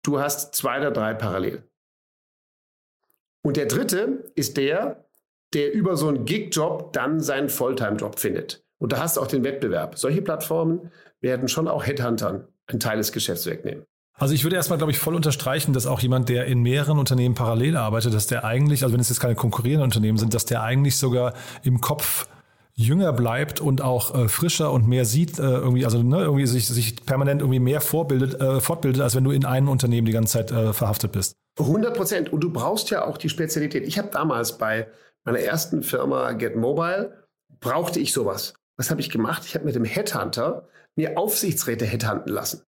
du 0.03 0.19
hast 0.19 0.55
zwei 0.55 0.79
oder 0.79 0.91
drei 0.91 1.13
parallel. 1.13 1.63
Und 3.43 3.57
der 3.57 3.65
dritte 3.65 4.25
ist 4.35 4.57
der, 4.57 5.05
der 5.53 5.73
über 5.73 5.95
so 5.95 6.09
einen 6.09 6.25
Gig-Job 6.25 6.93
dann 6.93 7.21
seinen 7.21 7.49
Fulltime-Job 7.49 8.19
findet. 8.19 8.63
Und 8.79 8.91
da 8.91 8.99
hast 8.99 9.17
du 9.17 9.21
auch 9.21 9.27
den 9.27 9.43
Wettbewerb. 9.43 9.97
Solche 9.97 10.21
Plattformen 10.21 10.91
werden 11.21 11.47
schon 11.47 11.67
auch 11.67 11.85
Headhuntern 11.85 12.47
einen 12.67 12.79
Teil 12.79 12.97
des 12.97 13.11
Geschäfts 13.11 13.45
wegnehmen. 13.45 13.85
Also 14.19 14.33
ich 14.33 14.43
würde 14.43 14.55
erstmal, 14.55 14.77
glaube 14.77 14.91
ich, 14.91 14.97
voll 14.97 15.15
unterstreichen, 15.15 15.73
dass 15.73 15.85
auch 15.85 15.99
jemand, 15.99 16.27
der 16.29 16.45
in 16.45 16.61
mehreren 16.61 16.97
Unternehmen 16.97 17.35
parallel 17.35 17.77
arbeitet, 17.77 18.13
dass 18.13 18.27
der 18.27 18.43
eigentlich, 18.43 18.83
also 18.83 18.93
wenn 18.93 18.99
es 18.99 19.09
jetzt 19.09 19.19
keine 19.19 19.35
konkurrierenden 19.35 19.83
Unternehmen 19.83 20.17
sind, 20.17 20.33
dass 20.33 20.45
der 20.45 20.63
eigentlich 20.63 20.97
sogar 20.97 21.33
im 21.63 21.81
Kopf 21.81 22.27
jünger 22.77 23.11
bleibt 23.11 23.59
und 23.59 23.81
auch 23.81 24.13
äh, 24.13 24.29
frischer 24.29 24.71
und 24.71 24.87
mehr 24.87 25.03
sieht, 25.03 25.39
äh, 25.39 25.41
irgendwie, 25.41 25.83
also 25.83 26.03
ne, 26.03 26.21
irgendwie 26.21 26.45
sich, 26.45 26.67
sich 26.67 27.03
permanent 27.05 27.41
irgendwie 27.41 27.59
mehr 27.59 27.81
vorbildet, 27.81 28.39
äh, 28.39 28.61
fortbildet, 28.61 29.01
als 29.01 29.15
wenn 29.15 29.23
du 29.23 29.31
in 29.31 29.45
einem 29.45 29.67
Unternehmen 29.67 30.05
die 30.05 30.13
ganze 30.13 30.33
Zeit 30.33 30.51
äh, 30.51 30.73
verhaftet 30.73 31.11
bist. 31.11 31.35
100 31.59 31.97
Prozent. 31.97 32.31
Und 32.31 32.41
du 32.41 32.51
brauchst 32.53 32.91
ja 32.91 33.05
auch 33.05 33.17
die 33.17 33.29
Spezialität. 33.29 33.87
Ich 33.87 33.97
habe 33.97 34.09
damals 34.09 34.59
bei 34.59 34.87
meiner 35.25 35.39
ersten 35.39 35.81
Firma 35.81 36.31
Get 36.33 36.55
Mobile, 36.55 37.27
brauchte 37.59 37.99
ich 37.99 38.13
sowas. 38.13 38.53
Was 38.77 38.91
habe 38.91 39.01
ich 39.01 39.09
gemacht? 39.09 39.43
Ich 39.45 39.55
habe 39.55 39.65
mit 39.65 39.73
dem 39.73 39.83
Headhunter 39.83 40.67
mir 40.95 41.17
Aufsichtsräte 41.17 41.85
headhunten 41.85 42.31
lassen. 42.31 42.61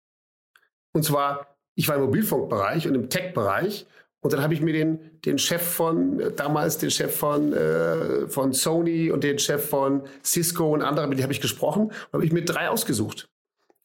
Und 0.94 1.04
zwar, 1.04 1.58
ich 1.76 1.90
war 1.90 1.98
im 1.98 2.04
Mobilfunkbereich 2.04 2.88
und 2.88 2.96
im 2.96 3.10
Tech-Bereich 3.10 3.86
und 4.28 4.34
dann 4.34 4.42
habe 4.42 4.54
ich 4.54 4.60
mir 4.60 4.74
den, 4.74 5.22
den 5.24 5.38
Chef 5.38 5.62
von, 5.62 6.20
äh, 6.20 6.34
damals 6.34 6.78
den 6.80 6.92
Chef 6.92 7.16
von, 7.16 7.54
äh, 7.54 8.28
von 8.28 8.52
Sony 8.52 9.10
und 9.10 9.24
den 9.24 9.40
Chef 9.40 9.70
von 9.70 10.04
Cisco 10.22 10.74
und 10.74 10.82
andere, 10.82 11.08
mit 11.08 11.18
denen 11.18 11.24
habe 11.24 11.32
ich 11.32 11.40
gesprochen 11.40 11.94
habe 12.12 12.26
ich 12.26 12.34
mir 12.34 12.44
drei 12.44 12.68
ausgesucht. 12.68 13.30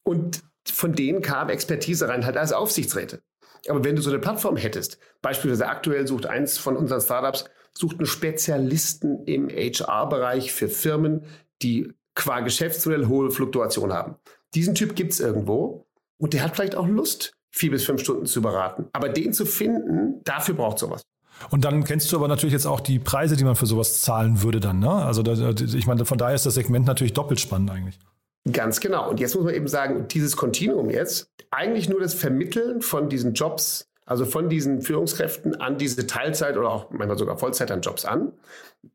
Und 0.03 0.41
von 0.67 0.91
denen 0.91 1.21
kam 1.21 1.47
Expertise 1.47 2.09
rein, 2.09 2.25
halt 2.25 2.35
als 2.35 2.51
Aufsichtsräte. 2.51 3.21
Aber 3.69 3.85
wenn 3.85 3.95
du 3.95 4.01
so 4.01 4.09
eine 4.09 4.19
Plattform 4.19 4.57
hättest, 4.57 4.99
beispielsweise 5.21 5.69
aktuell 5.69 6.05
sucht 6.07 6.25
eins 6.25 6.57
von 6.57 6.75
unseren 6.75 6.99
Startups, 6.99 7.45
sucht 7.73 7.99
einen 7.99 8.05
Spezialisten 8.05 9.23
im 9.23 9.47
HR-Bereich 9.47 10.51
für 10.51 10.67
Firmen, 10.67 11.23
die 11.61 11.93
qua 12.15 12.41
Geschäftsmodell 12.41 13.07
hohe 13.07 13.31
Fluktuation 13.31 13.93
haben. 13.93 14.17
Diesen 14.55 14.75
Typ 14.75 14.93
gibt 14.97 15.13
es 15.13 15.21
irgendwo 15.21 15.87
und 16.17 16.33
der 16.33 16.43
hat 16.43 16.53
vielleicht 16.57 16.75
auch 16.75 16.89
Lust, 16.89 17.31
vier 17.53 17.71
bis 17.71 17.85
fünf 17.85 18.01
Stunden 18.01 18.25
zu 18.25 18.41
beraten. 18.41 18.87
Aber 18.91 19.09
den 19.09 19.31
zu 19.31 19.45
finden, 19.45 20.21
dafür 20.23 20.55
braucht 20.55 20.79
sowas. 20.79 21.03
Und 21.49 21.65
dann 21.65 21.83
kennst 21.83 22.11
du 22.11 22.17
aber 22.17 22.27
natürlich 22.27 22.53
jetzt 22.53 22.65
auch 22.65 22.79
die 22.79 22.99
Preise, 22.99 23.35
die 23.35 23.43
man 23.43 23.55
für 23.55 23.65
sowas 23.65 24.01
zahlen 24.01 24.41
würde 24.41 24.59
dann. 24.59 24.79
Ne? 24.79 24.91
Also 24.91 25.23
da, 25.23 25.51
ich 25.51 25.87
meine, 25.87 26.05
von 26.05 26.17
daher 26.17 26.35
ist 26.35 26.45
das 26.45 26.55
Segment 26.55 26.85
natürlich 26.85 27.13
doppelt 27.13 27.39
spannend 27.39 27.71
eigentlich. 27.71 27.99
Ganz 28.51 28.79
genau. 28.79 29.09
Und 29.09 29.19
jetzt 29.19 29.35
muss 29.35 29.45
man 29.45 29.53
eben 29.53 29.67
sagen, 29.67 30.07
dieses 30.09 30.35
Kontinuum 30.35 30.89
jetzt, 30.89 31.29
eigentlich 31.49 31.89
nur 31.89 31.99
das 31.99 32.13
Vermitteln 32.13 32.81
von 32.81 33.07
diesen 33.07 33.33
Jobs, 33.33 33.89
also 34.05 34.25
von 34.25 34.49
diesen 34.49 34.81
Führungskräften 34.81 35.61
an 35.61 35.77
diese 35.77 36.07
Teilzeit 36.07 36.57
oder 36.57 36.69
auch 36.69 36.89
manchmal 36.91 37.17
sogar 37.17 37.37
Vollzeit 37.37 37.71
an 37.71 37.81
Jobs 37.81 38.03
an, 38.03 38.33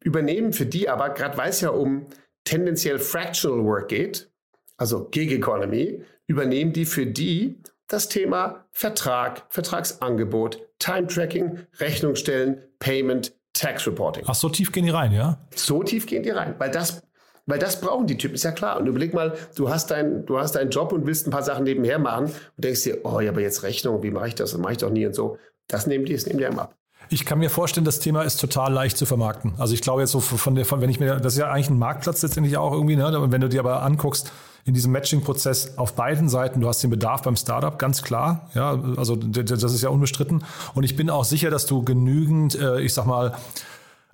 übernehmen 0.03 0.53
für 0.53 0.67
die 0.67 0.89
aber, 0.89 1.11
gerade 1.11 1.39
weil 1.39 1.51
es 1.51 1.61
ja 1.61 1.71
um 1.71 2.07
tendenziell 2.45 2.99
Fractional 2.99 3.65
Work 3.65 3.89
geht, 3.89 4.31
also 4.77 5.07
Gig 5.11 5.33
Economy, 5.33 6.03
übernehmen 6.27 6.73
die 6.73 6.85
für 6.85 7.07
die 7.07 7.59
das 7.89 8.09
Thema 8.09 8.65
Vertrag, 8.71 9.43
Vertragsangebot, 9.49 10.61
Time 10.79 11.07
Tracking, 11.07 11.59
Rechnungsstellen, 11.81 12.63
Payment, 12.79 13.33
Tax 13.55 13.87
Reporting. 13.87 14.25
Ach, 14.27 14.35
so 14.35 14.49
tief 14.49 14.71
gehen 14.71 14.85
die 14.85 14.91
rein, 14.91 15.13
ja? 15.13 15.39
So 15.55 15.83
tief 15.83 16.07
gehen 16.07 16.23
die 16.23 16.31
rein, 16.31 16.55
weil 16.59 16.71
das, 16.71 17.03
weil 17.47 17.59
das 17.59 17.81
brauchen 17.81 18.07
die 18.07 18.17
Typen, 18.17 18.35
ist 18.35 18.45
ja 18.45 18.53
klar. 18.53 18.79
Und 18.79 18.87
überleg 18.87 19.15
mal, 19.15 19.37
du 19.57 19.71
hast, 19.71 19.91
dein, 19.91 20.27
du 20.27 20.39
hast 20.39 20.53
deinen 20.53 20.71
Job 20.71 20.93
und 20.93 21.07
willst 21.07 21.27
ein 21.27 21.31
paar 21.31 21.43
Sachen 21.43 21.65
nebenher 21.65 21.99
machen 21.99 22.27
und 22.27 22.35
denkst 22.57 22.85
dir, 22.85 22.99
oh 23.05 23.21
ja, 23.21 23.31
aber 23.31 23.41
jetzt 23.41 23.63
Rechnung, 23.63 24.03
wie 24.03 24.11
mache 24.11 24.29
ich 24.29 24.35
das? 24.35 24.53
Das 24.53 24.61
mache 24.61 24.73
ich 24.73 24.79
doch 24.79 24.91
nie 24.91 25.07
und 25.07 25.15
so. 25.15 25.39
Das 25.67 25.87
nehmen 25.87 26.05
die, 26.05 26.13
das 26.13 26.27
nehmen 26.27 26.39
die 26.39 26.47
einem 26.47 26.59
ab. 26.59 26.75
Ich 27.11 27.25
kann 27.25 27.39
mir 27.39 27.49
vorstellen, 27.49 27.87
das 27.87 28.01
Thema 28.01 28.23
ist 28.23 28.39
total 28.39 28.73
leicht 28.73 28.99
zu 28.99 29.07
vermarkten. 29.07 29.55
Also 29.57 29.73
ich 29.73 29.81
glaube 29.81 30.03
jetzt 30.03 30.11
so 30.11 30.21
von 30.21 30.55
der, 30.55 30.67
von, 30.67 30.83
wenn 30.83 30.91
ich 30.91 31.01
mir, 31.01 31.17
das 31.17 31.35
ist 31.35 31.39
ja 31.39 31.51
eigentlich 31.51 31.71
ein 31.71 31.79
Marktplatz 31.79 32.23
letztendlich 32.23 32.59
auch 32.59 32.73
irgendwie, 32.73 32.97
ne? 32.97 33.27
wenn 33.31 33.41
du 33.41 33.49
dir 33.49 33.61
aber 33.61 33.83
anguckst, 33.83 34.31
in 34.69 34.75
diesem 34.75 34.93
Matching-Prozess 34.93 35.79
auf 35.79 35.95
beiden 35.95 36.29
Seiten. 36.29 36.61
Du 36.61 36.69
hast 36.69 36.83
den 36.83 36.91
Bedarf 36.91 37.23
beim 37.23 37.37
Startup, 37.37 37.79
ganz 37.79 38.03
klar. 38.03 38.51
Ja, 38.55 38.79
also 38.97 39.17
das 39.17 39.63
ist 39.63 39.83
ja 39.83 39.89
unbestritten. 39.89 40.45
Und 40.75 40.85
ich 40.85 40.95
bin 40.95 41.09
auch 41.09 41.25
sicher, 41.25 41.51
dass 41.51 41.65
du 41.67 41.83
genügend, 41.83 42.55
äh, 42.55 42.81
ich 42.81 42.93
sag 42.93 43.07
mal, 43.07 43.35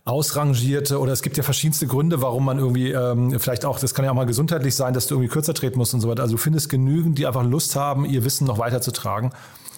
ausrangierte 0.04 1.00
oder 1.00 1.12
es 1.12 1.22
gibt 1.22 1.36
ja 1.36 1.42
verschiedenste 1.42 1.86
Gründe, 1.86 2.22
warum 2.22 2.44
man 2.44 2.58
irgendwie 2.58 2.92
ähm, 2.92 3.40
vielleicht 3.40 3.64
auch, 3.64 3.80
das 3.80 3.94
kann 3.94 4.04
ja 4.04 4.10
auch 4.10 4.14
mal 4.14 4.26
gesundheitlich 4.26 4.74
sein, 4.74 4.94
dass 4.94 5.06
du 5.06 5.14
irgendwie 5.14 5.30
kürzer 5.30 5.54
treten 5.54 5.78
musst 5.78 5.94
und 5.94 6.00
so 6.00 6.08
weiter. 6.08 6.22
Also 6.22 6.36
du 6.36 6.40
findest 6.40 6.68
genügend, 6.68 7.18
die 7.18 7.26
einfach 7.26 7.42
Lust 7.42 7.74
haben, 7.74 8.04
ihr 8.04 8.24
Wissen 8.24 8.46
noch 8.46 8.58
weiterzutragen. 8.58 9.32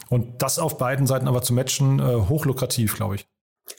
Und 0.09 0.43
das 0.43 0.59
auf 0.59 0.79
beiden 0.79 1.07
Seiten 1.07 1.27
aber 1.27 1.43
zu 1.43 1.55
matchen, 1.55 2.01
äh, 2.01 2.17
hochlukrativ, 2.29 2.97
glaube 2.97 3.17
ich. 3.17 3.27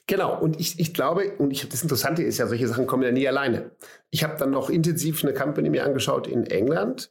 Genau, 0.05 0.37
und 0.39 0.59
ich, 0.59 0.79
ich 0.79 0.93
glaube, 0.93 1.33
und 1.37 1.51
ich, 1.51 1.67
das 1.67 1.81
Interessante 1.81 2.23
ist 2.23 2.37
ja, 2.37 2.47
solche 2.47 2.67
Sachen 2.67 2.87
kommen 2.87 3.03
ja 3.03 3.11
nie 3.11 3.27
alleine. 3.27 3.71
Ich 4.09 4.23
habe 4.23 4.37
dann 4.37 4.51
noch 4.51 4.69
intensiv 4.69 5.23
eine 5.23 5.33
Company 5.33 5.69
mir 5.69 5.85
angeschaut 5.85 6.27
in 6.27 6.45
England, 6.45 7.09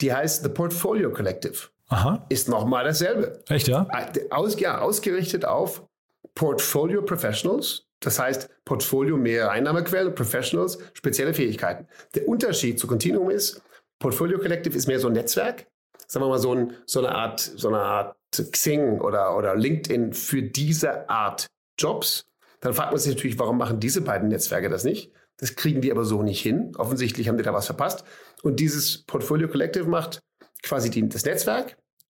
die 0.00 0.12
heißt 0.12 0.42
The 0.42 0.48
Portfolio 0.48 1.12
Collective. 1.12 1.68
Aha. 1.88 2.24
Ist 2.28 2.48
nochmal 2.48 2.84
dasselbe. 2.84 3.42
Echt, 3.48 3.68
ja? 3.68 3.86
Aus, 4.30 4.58
ja, 4.58 4.80
ausgerichtet 4.80 5.44
auf 5.44 5.86
Portfolio 6.34 7.02
Professionals, 7.02 7.86
das 8.00 8.18
heißt 8.18 8.48
Portfolio 8.64 9.16
mehrere 9.16 9.50
Einnahmequellen, 9.50 10.14
Professionals, 10.14 10.78
spezielle 10.94 11.34
Fähigkeiten. 11.34 11.86
Der 12.14 12.26
Unterschied 12.26 12.78
zu 12.80 12.86
Continuum 12.86 13.30
ist, 13.30 13.62
Portfolio 13.98 14.38
Collective 14.38 14.76
ist 14.76 14.88
mehr 14.88 14.98
so 14.98 15.08
ein 15.08 15.12
Netzwerk, 15.12 15.66
sagen 16.06 16.24
wir 16.24 16.30
mal 16.30 16.38
so, 16.38 16.54
ein, 16.54 16.72
so 16.86 17.00
eine 17.00 17.14
Art, 17.14 17.40
so 17.40 17.68
eine 17.68 17.80
Art 17.80 18.16
Xing 18.50 19.00
oder, 19.00 19.36
oder 19.36 19.54
LinkedIn 19.54 20.14
für 20.14 20.42
diese 20.42 21.08
Art 21.08 21.46
Jobs. 21.82 22.26
Dann 22.60 22.74
fragt 22.74 22.92
man 22.92 23.00
sich 23.00 23.14
natürlich, 23.14 23.38
warum 23.38 23.58
machen 23.58 23.80
diese 23.80 24.02
beiden 24.02 24.28
Netzwerke 24.28 24.68
das 24.68 24.84
nicht? 24.84 25.12
Das 25.38 25.56
kriegen 25.56 25.80
die 25.80 25.90
aber 25.90 26.04
so 26.04 26.22
nicht 26.22 26.40
hin. 26.40 26.72
Offensichtlich 26.76 27.28
haben 27.28 27.36
die 27.36 27.42
da 27.42 27.52
was 27.52 27.66
verpasst. 27.66 28.04
Und 28.42 28.60
dieses 28.60 28.98
Portfolio 29.04 29.48
Collective 29.48 29.88
macht 29.88 30.22
quasi 30.62 30.90
die, 30.90 31.08
das 31.08 31.24
Netzwerk, 31.24 31.76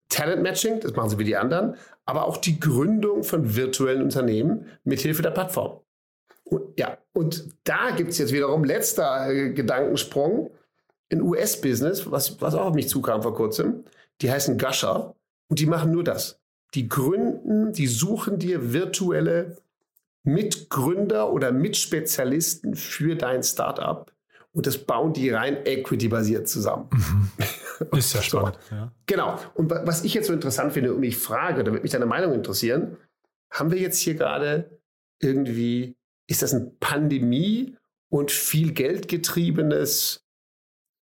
Talent 0.09 0.43
Matching, 0.43 0.79
das 0.79 0.93
machen 0.93 1.09
sie 1.09 1.17
wie 1.17 1.23
die 1.23 1.35
anderen, 1.35 1.75
aber 2.05 2.25
auch 2.25 2.37
die 2.37 2.59
Gründung 2.59 3.23
von 3.23 3.55
virtuellen 3.55 4.03
Unternehmen 4.03 4.67
mithilfe 4.83 5.23
der 5.23 5.31
Plattform. 5.31 5.79
Und, 6.43 6.79
ja, 6.79 6.97
und 7.13 7.49
da 7.63 7.91
gibt 7.91 8.11
es 8.11 8.19
jetzt 8.19 8.31
wiederum 8.31 8.63
letzter 8.63 9.29
äh, 9.31 9.49
Gedankensprung 9.49 10.51
in 11.09 11.21
US-Business, 11.21 12.09
was, 12.11 12.39
was 12.41 12.53
auch 12.53 12.67
auf 12.67 12.75
mich 12.75 12.87
zukam 12.87 13.23
vor 13.23 13.33
kurzem. 13.33 13.83
Die 14.21 14.31
heißen 14.31 14.57
Gusher 14.57 15.15
und 15.47 15.59
die 15.59 15.65
machen 15.65 15.91
nur 15.91 16.03
das. 16.03 16.39
Die 16.75 16.87
gründen, 17.45 17.73
die 17.73 17.87
suchen 17.87 18.39
dir 18.39 18.73
virtuelle 18.73 19.57
Mitgründer 20.23 21.31
oder 21.31 21.51
Mitspezialisten 21.51 22.75
für 22.75 23.15
dein 23.15 23.43
Startup 23.43 24.11
und 24.53 24.65
das 24.65 24.77
bauen 24.77 25.13
die 25.13 25.29
rein 25.29 25.65
equity-basiert 25.65 26.47
zusammen. 26.47 26.89
Mhm. 26.91 27.97
Ist 27.97 28.13
ja 28.13 28.21
spannend. 28.23 28.57
So. 28.69 28.75
Ja. 28.75 28.91
Genau. 29.05 29.39
Und 29.53 29.69
was 29.69 30.03
ich 30.03 30.13
jetzt 30.13 30.27
so 30.27 30.33
interessant 30.33 30.73
finde 30.73 30.93
und 30.93 31.01
mich 31.01 31.17
frage, 31.17 31.63
da 31.63 31.71
würde 31.71 31.83
mich 31.83 31.91
deine 31.91 32.05
Meinung 32.05 32.33
interessieren, 32.33 32.97
haben 33.51 33.71
wir 33.71 33.79
jetzt 33.79 33.99
hier 33.99 34.15
gerade 34.15 34.79
irgendwie, 35.19 35.95
ist 36.27 36.41
das 36.41 36.53
ein 36.53 36.77
Pandemie 36.79 37.75
und 38.09 38.31
viel 38.31 38.71
Geld 38.73 39.07
getriebenes, 39.07 40.24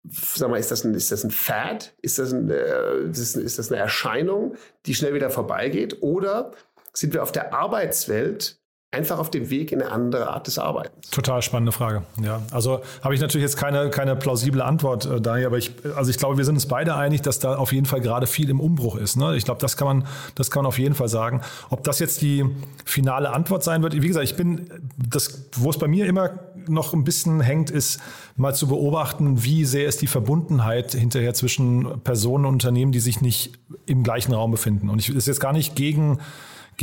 sag 0.09 0.49
mal, 0.49 0.57
ist 0.57 0.71
das 0.71 0.83
ein, 0.83 0.93
ist 0.93 1.11
das 1.11 1.23
ein 1.23 1.31
Fad? 1.31 1.93
Ist 2.01 2.19
das, 2.19 2.33
ein, 2.33 2.49
äh, 2.49 3.09
ist, 3.09 3.35
ist 3.35 3.59
das 3.59 3.71
eine 3.71 3.81
Erscheinung, 3.81 4.55
die 4.85 4.95
schnell 4.95 5.13
wieder 5.13 5.29
vorbeigeht? 5.29 6.01
Oder 6.01 6.51
sind 6.93 7.13
wir 7.13 7.23
auf 7.23 7.31
der 7.31 7.53
Arbeitswelt 7.53 8.59
einfach 8.93 9.19
auf 9.19 9.31
dem 9.31 9.49
Weg 9.49 9.71
in 9.71 9.81
eine 9.81 9.91
andere 9.91 10.29
Art 10.29 10.47
des 10.47 10.59
Arbeitens? 10.59 11.09
Total 11.09 11.41
spannende 11.41 11.71
Frage. 11.71 12.03
Ja, 12.21 12.41
also 12.51 12.81
habe 13.01 13.15
ich 13.15 13.21
natürlich 13.21 13.43
jetzt 13.43 13.57
keine, 13.57 13.89
keine 13.89 14.15
plausible 14.15 14.63
Antwort 14.63 15.05
äh, 15.05 15.19
daher, 15.19 15.47
aber 15.47 15.57
ich, 15.57 15.71
also 15.95 16.09
ich 16.09 16.17
glaube, 16.17 16.37
wir 16.37 16.45
sind 16.45 16.55
uns 16.55 16.67
beide 16.67 16.95
einig, 16.95 17.21
dass 17.21 17.39
da 17.39 17.55
auf 17.55 17.73
jeden 17.73 17.85
Fall 17.85 18.01
gerade 18.01 18.27
viel 18.27 18.49
im 18.49 18.59
Umbruch 18.59 18.95
ist. 18.95 19.15
Ne? 19.15 19.35
Ich 19.35 19.45
glaube, 19.45 19.61
das 19.61 19.77
kann 19.77 19.87
man, 19.87 20.07
das 20.35 20.51
kann 20.51 20.63
man 20.63 20.67
auf 20.67 20.79
jeden 20.79 20.95
Fall 20.95 21.09
sagen. 21.09 21.41
Ob 21.69 21.83
das 21.83 21.99
jetzt 21.99 22.21
die 22.21 22.45
finale 22.85 23.31
Antwort 23.31 23.63
sein 23.63 23.83
wird, 23.83 23.93
wie 24.01 24.07
gesagt, 24.07 24.25
ich 24.25 24.35
bin, 24.35 24.69
das, 24.97 25.45
wo 25.53 25.69
es 25.69 25.77
bei 25.77 25.87
mir 25.87 26.05
immer 26.05 26.31
noch 26.67 26.93
ein 26.93 27.03
bisschen 27.03 27.41
hängt, 27.41 27.69
ist 27.69 27.99
mal 28.35 28.55
zu 28.55 28.67
beobachten, 28.67 29.43
wie 29.43 29.65
sehr 29.65 29.87
ist 29.87 30.01
die 30.01 30.07
Verbundenheit 30.07 30.93
hinterher 30.93 31.33
zwischen 31.33 32.01
Personen 32.03 32.45
und 32.45 32.53
Unternehmen, 32.53 32.91
die 32.91 32.99
sich 32.99 33.21
nicht 33.21 33.53
im 33.85 34.03
gleichen 34.03 34.33
Raum 34.33 34.51
befinden. 34.51 34.89
Und 34.89 34.99
ich 34.99 35.09
ist 35.09 35.27
jetzt 35.27 35.39
gar 35.39 35.53
nicht 35.53 35.75
gegen 35.75 36.19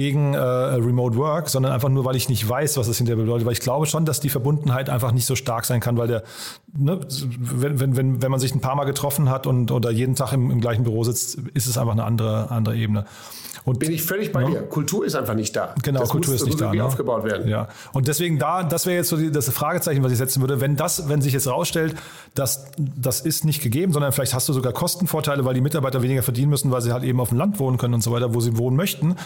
gegen 0.00 0.32
äh, 0.32 0.38
Remote 0.38 1.16
Work, 1.16 1.50
sondern 1.50 1.72
einfach 1.72 1.90
nur, 1.90 2.06
weil 2.06 2.16
ich 2.16 2.30
nicht 2.30 2.48
weiß, 2.48 2.78
was 2.78 2.86
das 2.86 2.96
hinterher 2.96 3.22
bedeutet. 3.22 3.44
Weil 3.44 3.52
ich 3.52 3.60
glaube 3.60 3.84
schon, 3.84 4.06
dass 4.06 4.18
die 4.20 4.30
Verbundenheit 4.30 4.88
einfach 4.88 5.12
nicht 5.12 5.26
so 5.26 5.36
stark 5.36 5.66
sein 5.66 5.80
kann, 5.80 5.98
weil 5.98 6.08
der, 6.08 6.22
ne, 6.72 7.00
wenn, 7.38 7.80
wenn, 7.80 7.96
wenn, 7.96 8.22
wenn 8.22 8.30
man 8.30 8.40
sich 8.40 8.54
ein 8.54 8.62
paar 8.62 8.76
Mal 8.76 8.84
getroffen 8.84 9.28
hat 9.28 9.46
und 9.46 9.70
oder 9.70 9.90
jeden 9.90 10.14
Tag 10.14 10.32
im, 10.32 10.50
im 10.50 10.60
gleichen 10.60 10.84
Büro 10.84 11.04
sitzt, 11.04 11.38
ist 11.52 11.66
es 11.66 11.76
einfach 11.76 11.92
eine 11.92 12.04
andere, 12.04 12.50
andere 12.50 12.76
Ebene. 12.76 13.04
Und, 13.64 13.78
Bin 13.78 13.92
ich 13.92 14.02
völlig 14.02 14.32
bei 14.32 14.42
ja. 14.42 14.48
dir. 14.48 14.62
Kultur 14.62 15.04
ist 15.04 15.14
einfach 15.14 15.34
nicht 15.34 15.54
da. 15.54 15.74
Genau, 15.82 16.00
das 16.00 16.08
Kultur 16.08 16.32
muss, 16.32 16.42
ist 16.42 16.46
nicht 16.46 16.60
da. 16.60 16.72
Ne? 16.72 16.82
aufgebaut 16.82 17.24
werden. 17.24 17.48
Ja. 17.48 17.68
Und 17.92 18.08
deswegen 18.08 18.38
da, 18.38 18.62
das 18.62 18.86
wäre 18.86 18.96
jetzt 18.96 19.08
so 19.08 19.16
die, 19.16 19.30
das 19.30 19.50
Fragezeichen, 19.50 20.02
was 20.02 20.12
ich 20.12 20.18
setzen 20.18 20.40
würde. 20.40 20.60
Wenn 20.60 20.76
das, 20.76 21.08
wenn 21.08 21.20
sich 21.20 21.34
jetzt 21.34 21.46
rausstellt, 21.46 21.94
dass 22.34 22.70
das 22.78 23.20
ist 23.20 23.44
nicht 23.44 23.62
gegeben, 23.62 23.92
sondern 23.92 24.12
vielleicht 24.12 24.34
hast 24.34 24.48
du 24.48 24.52
sogar 24.54 24.72
Kostenvorteile, 24.72 25.44
weil 25.44 25.54
die 25.54 25.60
Mitarbeiter 25.60 26.02
weniger 26.02 26.22
verdienen 26.22 26.48
müssen, 26.48 26.70
weil 26.70 26.80
sie 26.80 26.92
halt 26.92 27.04
eben 27.04 27.20
auf 27.20 27.28
dem 27.28 27.38
Land 27.38 27.58
wohnen 27.58 27.76
können 27.76 27.94
und 27.94 28.02
so 28.02 28.12
weiter, 28.12 28.34
wo 28.34 28.40
sie 28.40 28.56
wohnen 28.56 28.76
möchten, 28.76 29.16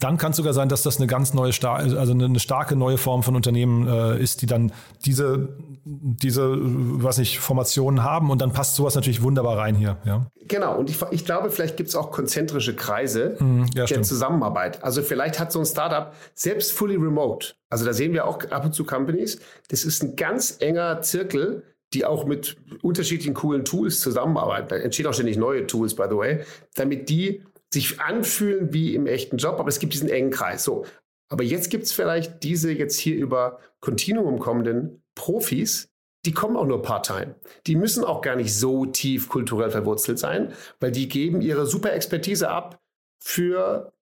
dann 0.00 0.16
kann 0.16 0.30
es 0.30 0.36
sogar 0.36 0.52
sein, 0.52 0.68
dass 0.68 0.82
das 0.82 0.98
eine 0.98 1.08
ganz 1.08 1.34
neue, 1.34 1.52
also 1.62 2.12
eine 2.12 2.38
starke 2.38 2.76
neue 2.76 2.98
Form 2.98 3.24
von 3.24 3.34
Unternehmen 3.34 3.88
äh, 3.88 4.22
ist, 4.22 4.42
die 4.42 4.46
dann 4.46 4.72
diese, 5.04 5.56
diese, 5.84 6.56
was 6.56 7.18
nicht, 7.18 7.40
Formationen 7.40 8.04
haben 8.04 8.30
und 8.30 8.40
dann 8.40 8.52
passt 8.52 8.76
sowas 8.76 8.94
natürlich 8.94 9.22
wunderbar 9.22 9.58
rein 9.58 9.74
hier. 9.74 9.96
Ja. 10.04 10.30
Genau. 10.46 10.78
Und 10.78 10.88
ich, 10.88 10.98
ich 11.10 11.24
glaube, 11.24 11.50
vielleicht 11.50 11.76
gibt 11.76 11.88
es 11.88 11.96
auch 11.96 12.12
konzentrische 12.12 12.76
Kreise 12.76 13.36
mm, 13.40 13.62
ja, 13.62 13.64
der 13.74 13.86
stimmt. 13.88 14.06
Zusammenarbeit. 14.06 14.84
Also 14.84 15.02
vielleicht 15.02 15.40
hat 15.40 15.50
so 15.50 15.58
ein 15.58 15.66
Startup 15.66 16.12
selbst 16.34 16.72
fully 16.72 16.94
remote. 16.94 17.54
Also 17.68 17.84
da 17.84 17.92
sehen 17.92 18.12
wir 18.12 18.26
auch 18.26 18.38
ab 18.50 18.64
und 18.64 18.74
zu 18.74 18.84
Companies. 18.84 19.40
Das 19.68 19.84
ist 19.84 20.02
ein 20.04 20.14
ganz 20.14 20.58
enger 20.60 21.00
Zirkel, 21.02 21.64
die 21.92 22.04
auch 22.04 22.24
mit 22.24 22.56
unterschiedlichen 22.82 23.34
coolen 23.34 23.64
Tools 23.64 23.98
zusammenarbeiten. 23.98 24.68
Da 24.68 24.76
entstehen 24.76 25.06
auch 25.06 25.14
ständig 25.14 25.38
neue 25.38 25.66
Tools, 25.66 25.94
by 25.94 26.04
the 26.08 26.16
way, 26.16 26.44
damit 26.74 27.08
die 27.08 27.42
sich 27.72 28.00
anfühlen 28.00 28.72
wie 28.72 28.94
im 28.94 29.06
echten 29.06 29.36
Job, 29.36 29.58
aber 29.58 29.68
es 29.68 29.78
gibt 29.78 29.94
diesen 29.94 30.08
engen 30.08 30.30
Kreis. 30.30 30.64
So. 30.64 30.86
Aber 31.30 31.44
jetzt 31.44 31.70
gibt 31.70 31.84
es 31.84 31.92
vielleicht 31.92 32.42
diese 32.42 32.72
jetzt 32.72 32.98
hier 32.98 33.16
über 33.16 33.58
Continuum 33.80 34.38
kommenden 34.38 35.02
Profis, 35.14 35.90
die 36.24 36.32
kommen 36.32 36.56
auch 36.56 36.66
nur 36.66 36.82
part-time. 36.82 37.36
Die 37.66 37.76
müssen 37.76 38.04
auch 38.04 38.22
gar 38.22 38.36
nicht 38.36 38.54
so 38.54 38.86
tief 38.86 39.28
kulturell 39.28 39.70
verwurzelt 39.70 40.18
sein, 40.18 40.52
weil 40.80 40.90
die 40.90 41.08
geben 41.08 41.40
ihre 41.40 41.66
super 41.66 41.92
Expertise 41.92 42.48
ab 42.48 42.80
für 43.22 43.92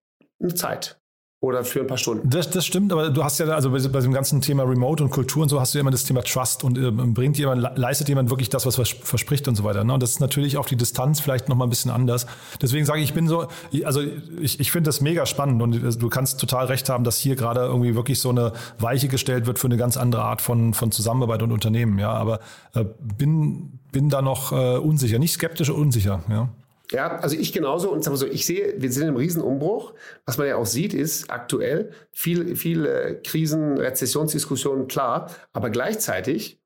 eine 0.41 0.55
Zeit 0.55 1.01
oder 1.47 1.65
für 1.65 1.81
ein 1.81 1.87
paar 1.87 1.97
Stunden. 1.97 2.29
Das, 2.29 2.51
das 2.51 2.67
stimmt, 2.67 2.93
aber 2.93 3.11
du 3.11 3.23
hast 3.23 3.39
ja, 3.39 3.47
also 3.47 3.71
bei, 3.71 3.79
bei 3.79 4.01
dem 4.01 4.13
ganzen 4.13 4.41
Thema 4.41 4.65
Remote 4.65 5.05
und 5.05 5.11
Kultur 5.11 5.43
und 5.43 5.49
so 5.49 5.61
hast 5.61 5.75
du 5.75 5.79
ja 5.79 5.81
immer 5.81 5.91
das 5.91 6.05
Thema 6.05 6.23
Trust 6.23 6.65
und 6.65 6.77
äh, 6.77 6.91
bringt 6.91 7.39
jemand, 7.39 7.79
leistet 7.79 8.09
jemand 8.09 8.31
wirklich 8.31 8.51
das, 8.51 8.67
was 8.67 8.77
verspricht 8.77 9.49
und 9.49 9.55
so 9.55 9.65
weiter. 9.65 9.85
Ne? 9.85 9.95
Und 9.95 10.03
das 10.03 10.11
ist 10.11 10.21
natürlich 10.21 10.57
auf 10.57 10.67
die 10.67 10.77
Distanz 10.77 11.21
vielleicht 11.21 11.49
nochmal 11.49 11.67
ein 11.67 11.71
bisschen 11.71 11.91
anders. 11.91 12.27
Deswegen 12.61 12.85
sage 12.85 13.01
ich, 13.01 13.07
ich 13.07 13.15
bin 13.15 13.29
so, 13.29 13.47
also 13.85 14.03
ich, 14.41 14.59
ich 14.59 14.73
finde 14.73 14.89
das 14.89 15.01
mega 15.01 15.25
spannend 15.27 15.63
und 15.63 15.75
äh, 15.75 15.97
du 15.97 16.09
kannst 16.09 16.41
total 16.41 16.67
recht 16.67 16.89
haben, 16.89 17.05
dass 17.05 17.19
hier 17.19 17.37
gerade 17.37 17.61
irgendwie 17.61 17.95
wirklich 17.95 18.21
so 18.21 18.31
eine 18.31 18.53
Weiche 18.79 19.09
gestellt 19.09 19.47
wird 19.47 19.59
für 19.59 19.69
eine 19.69 19.77
ganz 19.77 19.97
andere 19.97 20.23
Art 20.23 20.43
von, 20.43 20.75
von 20.75 20.91
Zusammenarbeit 20.91 21.43
und 21.43 21.53
Unternehmen. 21.53 21.99
Ja, 21.99 22.11
aber 22.11 22.41
äh, 22.75 22.85
bin, 23.17 23.79
bin 23.93 24.11
da 24.11 24.23
noch 24.23 24.53
äh, 24.53 24.79
unsicher, 24.79 25.19
nicht 25.19 25.33
skeptisch, 25.33 25.71
unsicher. 25.71 26.23
Ja. 26.29 26.49
Ja, 26.93 27.17
also 27.17 27.37
ich 27.37 27.53
genauso 27.53 27.91
und 27.91 28.05
so, 28.05 28.27
ich 28.27 28.47
sehe, 28.47 28.75
wir 28.81 28.93
sind 28.93 29.09
im 29.09 29.17
Riesenumbruch. 29.17 29.95
Was 30.25 30.39
man 30.39 30.47
ja 30.47 30.57
auch 30.57 30.67
sieht, 30.67 30.95
ist 30.95 31.31
aktuell 31.31 31.91
viel, 32.13 32.55
viel 32.55 33.21
Krisen, 33.25 33.77
Rezessionsdiskussionen, 33.79 34.87
klar, 34.87 35.31
aber 35.53 35.71
gleichzeitig 35.71 36.61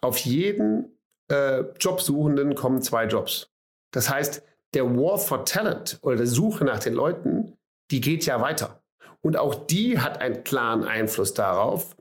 auf 0.00 0.18
jeden 0.18 0.96
äh, 1.28 1.64
Jobsuchenden 1.80 2.54
kommen 2.54 2.82
zwei 2.82 3.06
Jobs. 3.06 3.50
Das 3.90 4.08
heißt, 4.08 4.42
der 4.74 4.84
War 4.96 5.18
for 5.18 5.44
Talent 5.44 5.98
oder 6.02 6.16
der 6.16 6.26
Suche 6.26 6.64
nach 6.64 6.78
den 6.78 6.94
Leuten, 6.94 7.56
die 7.90 8.00
geht 8.00 8.26
ja 8.26 8.40
weiter. 8.40 8.82
Und 9.20 9.36
auch 9.36 9.66
die 9.66 9.98
hat 9.98 10.20
einen 10.20 10.44
klaren 10.44 10.84
Einfluss 10.84 11.34
darauf, 11.34 11.96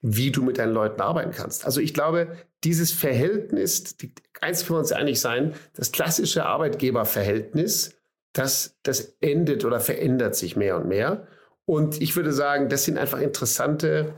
wie 0.00 0.30
du 0.30 0.42
mit 0.42 0.58
deinen 0.58 0.72
Leuten 0.72 1.00
arbeiten 1.00 1.32
kannst. 1.32 1.64
Also 1.64 1.80
ich 1.80 1.94
glaube, 1.94 2.36
dieses 2.64 2.92
Verhältnis, 2.92 3.96
die, 3.96 4.12
eins 4.40 4.66
können 4.66 4.76
wir 4.76 4.80
uns 4.80 4.92
einig 4.92 5.20
sein, 5.20 5.54
das 5.74 5.92
klassische 5.92 6.46
Arbeitgeberverhältnis, 6.46 7.96
das, 8.32 8.76
das 8.82 9.16
endet 9.20 9.64
oder 9.64 9.80
verändert 9.80 10.36
sich 10.36 10.56
mehr 10.56 10.76
und 10.76 10.88
mehr. 10.88 11.26
Und 11.64 12.00
ich 12.00 12.16
würde 12.16 12.32
sagen, 12.32 12.68
das 12.68 12.84
sind 12.84 12.98
einfach 12.98 13.20
interessante 13.20 14.14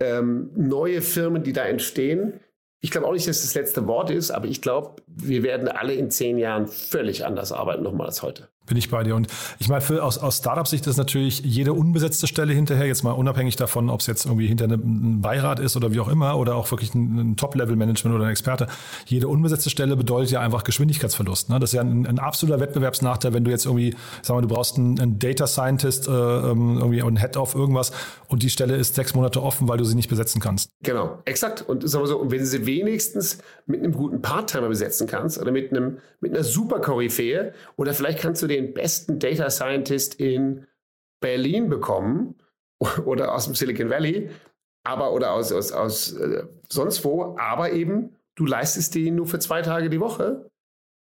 ähm, 0.00 0.50
neue 0.54 1.02
Firmen, 1.02 1.42
die 1.42 1.52
da 1.52 1.64
entstehen. 1.64 2.40
Ich 2.80 2.90
glaube 2.90 3.06
auch 3.06 3.12
nicht, 3.12 3.28
dass 3.28 3.42
das 3.42 3.54
letzte 3.54 3.86
Wort 3.86 4.10
ist, 4.10 4.30
aber 4.30 4.46
ich 4.46 4.60
glaube, 4.60 4.96
wir 5.06 5.42
werden 5.42 5.68
alle 5.68 5.94
in 5.94 6.10
zehn 6.10 6.38
Jahren 6.38 6.66
völlig 6.66 7.24
anders 7.24 7.52
arbeiten 7.52 7.82
nochmal 7.82 8.08
als 8.08 8.22
heute. 8.22 8.48
Bin 8.66 8.76
ich 8.76 8.90
bei 8.90 9.02
dir. 9.02 9.16
Und 9.16 9.26
ich 9.58 9.68
meine, 9.68 9.80
für, 9.80 10.04
aus, 10.04 10.18
aus 10.18 10.38
Startup-Sicht 10.38 10.86
ist 10.86 10.96
natürlich 10.96 11.40
jede 11.40 11.72
unbesetzte 11.72 12.26
Stelle 12.26 12.52
hinterher, 12.52 12.86
jetzt 12.86 13.02
mal 13.02 13.12
unabhängig 13.12 13.56
davon, 13.56 13.90
ob 13.90 14.00
es 14.00 14.06
jetzt 14.06 14.26
irgendwie 14.26 14.46
hinter 14.46 14.64
einem 14.64 15.20
Beirat 15.20 15.58
ist 15.58 15.76
oder 15.76 15.92
wie 15.92 16.00
auch 16.00 16.08
immer, 16.08 16.38
oder 16.38 16.54
auch 16.54 16.70
wirklich 16.70 16.94
ein, 16.94 17.18
ein 17.18 17.36
Top-Level-Management 17.36 18.14
oder 18.14 18.26
ein 18.26 18.30
Experte, 18.30 18.68
jede 19.06 19.28
unbesetzte 19.28 19.70
Stelle 19.70 19.96
bedeutet 19.96 20.30
ja 20.30 20.40
einfach 20.40 20.64
Geschwindigkeitsverlust. 20.64 21.50
Ne? 21.50 21.58
Das 21.58 21.70
ist 21.70 21.74
ja 21.74 21.80
ein, 21.80 22.06
ein, 22.06 22.18
absoluter 22.18 22.60
Wettbewerbsnachteil, 22.60 23.32
wenn 23.34 23.44
du 23.44 23.50
jetzt 23.50 23.66
irgendwie, 23.66 23.94
sag 24.22 24.36
mal, 24.36 24.42
du 24.42 24.48
brauchst 24.48 24.78
einen, 24.78 24.98
einen 25.00 25.18
Data 25.18 25.46
Scientist, 25.46 26.06
äh, 26.06 26.10
ähm, 26.12 26.78
irgendwie 26.78 27.02
einen 27.02 27.16
Head 27.16 27.36
of 27.36 27.54
irgendwas 27.54 27.92
und 28.28 28.42
die 28.42 28.50
Stelle 28.50 28.76
ist 28.76 28.94
sechs 28.94 29.14
Monate 29.14 29.42
offen, 29.42 29.68
weil 29.68 29.78
du 29.78 29.84
sie 29.84 29.96
nicht 29.96 30.08
besetzen 30.08 30.40
kannst. 30.40 30.70
Genau, 30.82 31.18
exakt. 31.24 31.62
Und, 31.62 31.88
sagen 31.88 32.04
wir 32.04 32.08
so, 32.08 32.30
wenn 32.30 32.38
du 32.38 32.46
sie 32.46 32.64
wenigstens 32.66 33.38
mit 33.66 33.80
einem 33.80 33.92
guten 33.92 34.22
Part-Timer 34.22 34.68
besetzen 34.68 35.06
kannst 35.06 35.40
oder 35.40 35.50
mit, 35.50 35.70
einem, 35.70 35.98
mit 36.20 36.32
einer 36.32 36.44
super 36.44 36.80
Koryphäe 36.80 37.52
oder 37.76 37.94
vielleicht 37.94 38.20
kannst 38.20 38.42
du 38.42 38.46
den 38.52 38.74
besten 38.74 39.18
Data 39.18 39.50
Scientist 39.50 40.14
in 40.14 40.66
Berlin 41.20 41.68
bekommen 41.68 42.36
oder 43.04 43.34
aus 43.34 43.46
dem 43.46 43.54
Silicon 43.54 43.90
Valley, 43.90 44.30
aber 44.84 45.12
oder 45.12 45.32
aus, 45.32 45.52
aus, 45.52 45.72
aus 45.72 46.12
äh, 46.12 46.44
sonst 46.68 47.04
wo, 47.04 47.36
aber 47.38 47.72
eben 47.72 48.16
du 48.34 48.46
leistest 48.46 48.94
den 48.94 49.16
nur 49.16 49.26
für 49.26 49.38
zwei 49.38 49.62
Tage 49.62 49.90
die 49.90 50.00
Woche 50.00 50.50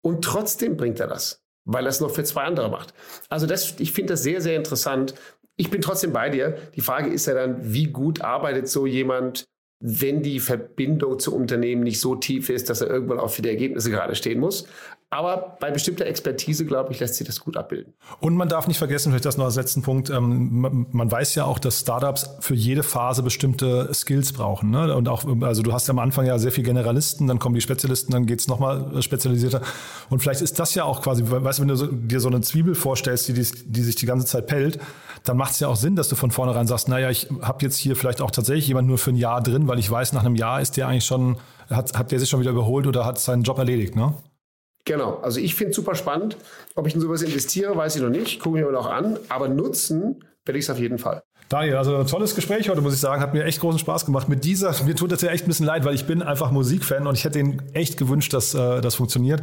und 0.03 0.25
trotzdem 0.25 0.77
bringt 0.77 1.01
er 1.01 1.07
das, 1.07 1.43
weil 1.65 1.87
er 1.87 1.91
es 1.91 2.01
noch 2.01 2.11
für 2.11 2.25
zwei 2.25 2.45
andere 2.45 2.71
macht. 2.71 2.95
Also 3.29 3.47
das, 3.47 3.79
ich 3.81 3.93
finde 3.93 4.15
das 4.15 4.23
sehr, 4.23 4.41
sehr 4.41 4.57
interessant. 4.57 5.15
Ich 5.57 5.71
bin 5.71 5.81
trotzdem 5.81 6.13
bei 6.13 6.31
dir. 6.31 6.59
Die 6.75 6.81
Frage 6.81 7.11
ist 7.11 7.27
ja 7.27 7.35
dann, 7.35 7.73
wie 7.73 7.87
gut 7.87 8.21
arbeitet 8.21 8.69
so 8.69 8.87
jemand 8.87 9.47
wenn 9.87 10.23
die 10.23 10.41
Verbindung 10.41 11.19
zu 11.19 11.35
Unternehmen 11.37 11.83
nicht 11.83 12.01
so 12.01 12.15
tief 12.15 12.49
ist, 12.49 12.71
dass 12.71 12.81
er 12.81 12.89
irgendwann 12.89 13.21
auch 13.21 13.29
für 13.29 13.43
die 13.43 13.51
Ergebnisse 13.51 13.91
gerade 13.91 14.15
stehen 14.15 14.41
muss. 14.41 14.67
Aber 15.14 15.57
bei 15.61 15.70
bestimmter 15.70 16.07
Expertise, 16.07 16.66
glaube 16.66 16.92
ich, 16.92 16.98
lässt 16.98 17.14
sich 17.14 17.27
das 17.27 17.38
gut 17.38 17.57
abbilden. 17.57 17.94
Und 18.18 18.35
man 18.35 18.48
darf 18.48 18.66
nicht 18.66 18.79
vergessen, 18.79 19.11
vielleicht 19.11 19.24
das 19.24 19.37
noch 19.37 19.44
als 19.44 19.55
letzten 19.55 19.83
Punkt, 19.83 20.11
ähm, 20.11 20.88
man 20.90 21.11
weiß 21.11 21.37
ja 21.37 21.44
auch, 21.44 21.61
dass 21.61 21.81
Startups 21.81 22.29
für 22.40 22.55
jede 22.55 22.83
Phase 22.83 23.22
bestimmte 23.22 23.88
Skills 23.94 24.33
brauchen. 24.33 24.70
Ne? 24.70 24.92
Und 24.92 25.09
auch, 25.09 25.24
also 25.42 25.62
du 25.62 25.72
hast 25.72 25.87
ja 25.87 25.92
am 25.92 26.00
Anfang 26.00 26.27
ja 26.27 26.37
sehr 26.38 26.50
viele 26.50 26.66
Generalisten, 26.66 27.29
dann 27.29 27.38
kommen 27.38 27.55
die 27.55 27.61
Spezialisten, 27.61 28.11
dann 28.11 28.27
geht's 28.27 28.48
nochmal 28.48 29.00
spezialisierter. 29.03 29.62
Und 30.11 30.18
vielleicht 30.18 30.42
ist 30.42 30.59
das 30.59 30.74
ja 30.74 30.83
auch 30.83 31.00
quasi, 31.00 31.22
weißt 31.24 31.61
du, 31.61 31.62
wenn 31.62 31.68
du 31.68 31.87
dir 32.09 32.18
so 32.18 32.29
eine 32.29 32.40
Zwiebel 32.40 32.74
vorstellst, 32.74 33.29
die, 33.29 33.35
die, 33.35 33.46
die 33.66 33.83
sich 33.83 33.94
die 33.94 34.07
ganze 34.07 34.27
Zeit 34.27 34.48
pellt, 34.48 34.81
dann 35.22 35.37
macht 35.37 35.53
es 35.53 35.61
ja 35.61 35.68
auch 35.68 35.77
Sinn, 35.77 35.94
dass 35.94 36.09
du 36.09 36.16
von 36.16 36.33
vornherein 36.33 36.66
sagst, 36.66 36.88
naja, 36.88 37.09
ich 37.11 37.29
habe 37.40 37.64
jetzt 37.64 37.77
hier 37.77 37.94
vielleicht 37.94 38.20
auch 38.20 38.33
tatsächlich 38.33 38.66
jemand 38.66 38.88
nur 38.88 38.98
für 38.98 39.11
ein 39.11 39.16
Jahr 39.16 39.40
drin, 39.40 39.68
weil 39.68 39.79
ich 39.79 39.88
weiß, 39.88 40.12
nach 40.12 40.24
einem 40.24 40.35
Jahr 40.35 40.61
ist 40.61 40.77
der 40.77 40.88
eigentlich 40.88 41.05
schon, 41.05 41.37
hat, 41.70 41.96
hat 41.96 42.11
der 42.11 42.18
sich 42.18 42.29
schon 42.29 42.40
wieder 42.40 42.50
überholt 42.50 42.88
oder 42.88 43.05
hat 43.05 43.20
seinen 43.20 43.44
Job 43.44 43.59
erledigt, 43.59 43.94
ne? 43.94 44.14
Genau, 44.85 45.18
also 45.23 45.40
ich 45.40 45.55
finde 45.55 45.70
es 45.70 45.77
super 45.77 45.94
spannend. 45.94 46.37
Ob 46.75 46.87
ich 46.87 46.94
in 46.94 47.01
sowas 47.01 47.23
investiere, 47.23 47.77
weiß 47.77 47.97
ich 47.97 48.03
noch 48.03 48.11
nicht, 48.11 48.40
gucke 48.40 48.59
ich 48.59 48.64
mir 48.64 48.70
noch 48.70 48.90
an, 48.90 49.18
aber 49.29 49.49
nutzen 49.49 50.23
werde 50.44 50.59
ich 50.59 50.66
es 50.66 50.70
auf 50.70 50.79
jeden 50.79 50.99
Fall. 50.99 51.23
Daniel, 51.49 51.77
also 51.77 51.97
ein 51.97 52.07
tolles 52.07 52.35
Gespräch 52.35 52.68
heute, 52.68 52.81
muss 52.81 52.94
ich 52.94 53.01
sagen. 53.01 53.20
Hat 53.20 53.35
mir 53.35 53.44
echt 53.44 53.61
großen 53.61 53.79
Spaß 53.79 54.07
gemacht. 54.07 54.29
Mit 54.29 54.44
dieser, 54.44 54.75
mir 54.85 54.94
tut 54.94 55.12
das 55.12 55.20
ja 55.20 55.31
echt 55.31 55.44
ein 55.44 55.49
bisschen 55.49 55.66
leid, 55.66 55.85
weil 55.85 55.94
ich 55.94 56.07
bin 56.07 56.23
einfach 56.23 56.51
Musikfan 56.51 57.07
und 57.07 57.14
ich 57.14 57.25
hätte 57.25 57.38
Ihnen 57.38 57.62
echt 57.75 57.97
gewünscht, 57.97 58.33
dass 58.33 58.55
äh, 58.55 58.81
das 58.81 58.94
funktioniert. 58.94 59.42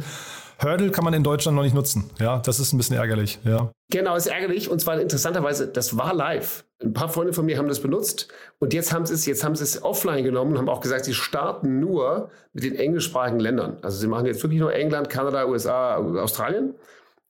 Hurdle 0.62 0.90
kann 0.90 1.04
man 1.04 1.14
in 1.14 1.24
Deutschland 1.24 1.56
noch 1.56 1.62
nicht 1.62 1.74
nutzen. 1.74 2.10
Ja, 2.18 2.38
das 2.38 2.60
ist 2.60 2.72
ein 2.72 2.78
bisschen 2.78 2.96
ärgerlich. 2.96 3.38
Ja. 3.44 3.72
Genau, 3.90 4.16
ist 4.16 4.26
ärgerlich. 4.26 4.70
Und 4.70 4.80
zwar 4.80 5.00
interessanterweise, 5.00 5.68
das 5.68 5.96
war 5.96 6.14
live. 6.14 6.64
Ein 6.82 6.92
paar 6.92 7.08
Freunde 7.08 7.32
von 7.32 7.44
mir 7.44 7.58
haben 7.58 7.68
das 7.68 7.80
benutzt 7.80 8.28
und 8.58 8.72
jetzt 8.74 8.92
haben 8.92 9.06
sie 9.06 9.14
es, 9.14 9.26
jetzt 9.26 9.44
haben 9.44 9.54
sie 9.54 9.64
es 9.64 9.82
offline 9.82 10.24
genommen 10.24 10.52
und 10.52 10.58
haben 10.58 10.68
auch 10.68 10.80
gesagt, 10.80 11.04
sie 11.04 11.14
starten 11.14 11.80
nur 11.80 12.30
mit 12.52 12.64
den 12.64 12.74
englischsprachigen 12.74 13.38
Ländern. 13.38 13.76
Also 13.82 13.98
sie 13.98 14.08
machen 14.08 14.26
jetzt 14.26 14.42
wirklich 14.42 14.60
nur 14.60 14.72
England, 14.72 15.08
Kanada, 15.08 15.46
USA, 15.46 15.96
Australien. 15.96 16.74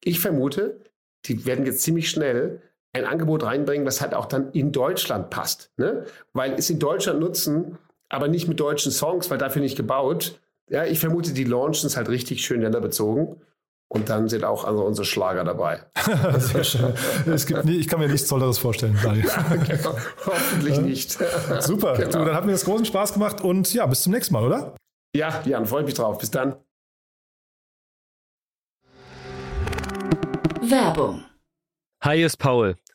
Ich 0.02 0.20
vermute, 0.20 0.80
die 1.26 1.44
werden 1.46 1.66
jetzt 1.66 1.82
ziemlich 1.82 2.08
schnell 2.10 2.62
ein 2.92 3.04
Angebot 3.04 3.44
reinbringen, 3.44 3.86
was 3.86 4.00
halt 4.00 4.14
auch 4.14 4.26
dann 4.26 4.52
in 4.52 4.72
Deutschland 4.72 5.30
passt. 5.30 5.70
Ne? 5.76 6.04
Weil 6.32 6.54
es 6.54 6.68
in 6.70 6.78
Deutschland 6.78 7.20
nutzen, 7.20 7.78
aber 8.08 8.28
nicht 8.28 8.48
mit 8.48 8.60
deutschen 8.60 8.92
Songs, 8.92 9.30
weil 9.30 9.38
dafür 9.38 9.62
nicht 9.62 9.76
gebaut. 9.76 10.38
Ja, 10.68 10.84
ich 10.84 10.98
vermute, 11.00 11.32
die 11.32 11.44
launchen 11.44 11.86
es 11.86 11.96
halt 11.96 12.08
richtig 12.08 12.44
schön 12.44 12.60
länderbezogen. 12.62 13.42
Und 13.92 14.08
dann 14.08 14.26
sind 14.30 14.42
auch 14.42 14.64
also 14.64 14.86
unsere 14.86 15.04
Schlager 15.04 15.44
dabei. 15.44 15.84
Sehr 16.38 16.64
schön. 16.64 16.94
Es 17.26 17.44
gibt 17.44 17.66
nie, 17.66 17.76
ich 17.76 17.88
kann 17.88 18.00
mir 18.00 18.08
nichts 18.08 18.26
Tolleres 18.26 18.56
vorstellen, 18.56 18.98
genau. 19.02 19.94
Hoffentlich 20.24 20.80
nicht. 20.80 21.18
Super. 21.60 21.92
Genau. 21.92 22.10
Du, 22.10 22.24
dann 22.24 22.34
hat 22.34 22.46
mir 22.46 22.52
das 22.52 22.64
großen 22.64 22.86
Spaß 22.86 23.12
gemacht 23.12 23.42
und 23.42 23.72
ja, 23.74 23.84
bis 23.84 24.00
zum 24.00 24.14
nächsten 24.14 24.32
Mal, 24.32 24.46
oder? 24.46 24.76
Ja, 25.14 25.42
Jan, 25.44 25.66
freue 25.66 25.82
mich 25.82 25.92
drauf. 25.92 26.16
Bis 26.16 26.30
dann. 26.30 26.56
Werbung. 30.62 31.24
Hi, 32.02 32.22
ist 32.22 32.38
Paul. 32.38 32.78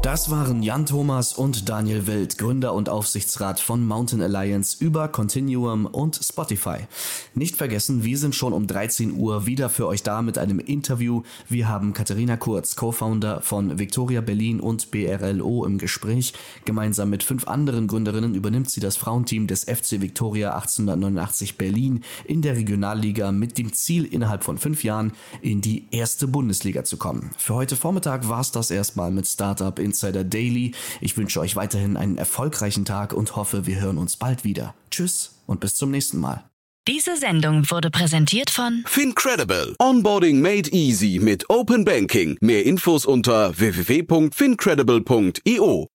Das 0.00 0.30
waren 0.30 0.62
Jan 0.62 0.86
Thomas 0.86 1.32
und 1.32 1.68
Daniel 1.68 2.06
Wild, 2.06 2.38
Gründer 2.38 2.72
und 2.72 2.88
Aufsichtsrat 2.88 3.58
von 3.58 3.84
Mountain 3.84 4.22
Alliance 4.22 4.76
über 4.78 5.08
Continuum 5.08 5.86
und 5.86 6.20
Spotify. 6.22 6.86
Nicht 7.34 7.56
vergessen, 7.56 8.04
wir 8.04 8.16
sind 8.16 8.36
schon 8.36 8.52
um 8.52 8.68
13 8.68 9.14
Uhr 9.16 9.46
wieder 9.46 9.68
für 9.68 9.88
euch 9.88 10.04
da 10.04 10.22
mit 10.22 10.38
einem 10.38 10.60
Interview. 10.60 11.22
Wir 11.48 11.68
haben 11.68 11.94
Katharina 11.94 12.36
Kurz, 12.36 12.76
Co-Founder 12.76 13.42
von 13.42 13.80
Victoria 13.80 14.20
Berlin 14.20 14.60
und 14.60 14.92
BRLO 14.92 15.64
im 15.64 15.78
Gespräch. 15.78 16.32
Gemeinsam 16.64 17.10
mit 17.10 17.24
fünf 17.24 17.48
anderen 17.48 17.88
Gründerinnen 17.88 18.36
übernimmt 18.36 18.70
sie 18.70 18.80
das 18.80 18.96
Frauenteam 18.96 19.48
des 19.48 19.64
FC 19.64 20.00
Victoria 20.00 20.54
1889 20.54 21.58
Berlin 21.58 22.04
in 22.24 22.40
der 22.40 22.54
Regionalliga 22.54 23.32
mit 23.32 23.58
dem 23.58 23.72
Ziel, 23.72 24.04
innerhalb 24.04 24.44
von 24.44 24.58
fünf 24.58 24.84
Jahren 24.84 25.12
in 25.42 25.60
die 25.60 25.88
erste 25.90 26.28
Bundesliga 26.28 26.84
zu 26.84 26.98
kommen. 26.98 27.30
Für 27.36 27.56
heute 27.56 27.74
Vormittag 27.74 28.28
war 28.28 28.40
es 28.40 28.52
das 28.52 28.70
erstmal 28.70 29.10
mit 29.10 29.26
Startup 29.26 29.76
Insider 29.88 30.24
Daily. 30.24 30.72
Ich 31.00 31.16
wünsche 31.16 31.40
euch 31.40 31.56
weiterhin 31.56 31.96
einen 31.96 32.18
erfolgreichen 32.18 32.84
Tag 32.84 33.12
und 33.12 33.34
hoffe, 33.36 33.66
wir 33.66 33.80
hören 33.80 33.98
uns 33.98 34.16
bald 34.16 34.44
wieder. 34.44 34.74
Tschüss 34.90 35.40
und 35.46 35.60
bis 35.60 35.74
zum 35.74 35.90
nächsten 35.90 36.18
Mal. 36.18 36.44
Diese 36.86 37.16
Sendung 37.16 37.68
wurde 37.70 37.90
präsentiert 37.90 38.50
von 38.50 38.84
Fincredible. 38.86 39.74
Onboarding 39.78 40.40
made 40.40 40.70
easy 40.70 41.18
mit 41.22 41.50
Open 41.50 41.84
Banking. 41.84 42.38
Mehr 42.40 42.64
Infos 42.64 43.04
unter 43.04 43.58
www.fincredible.io. 43.58 45.88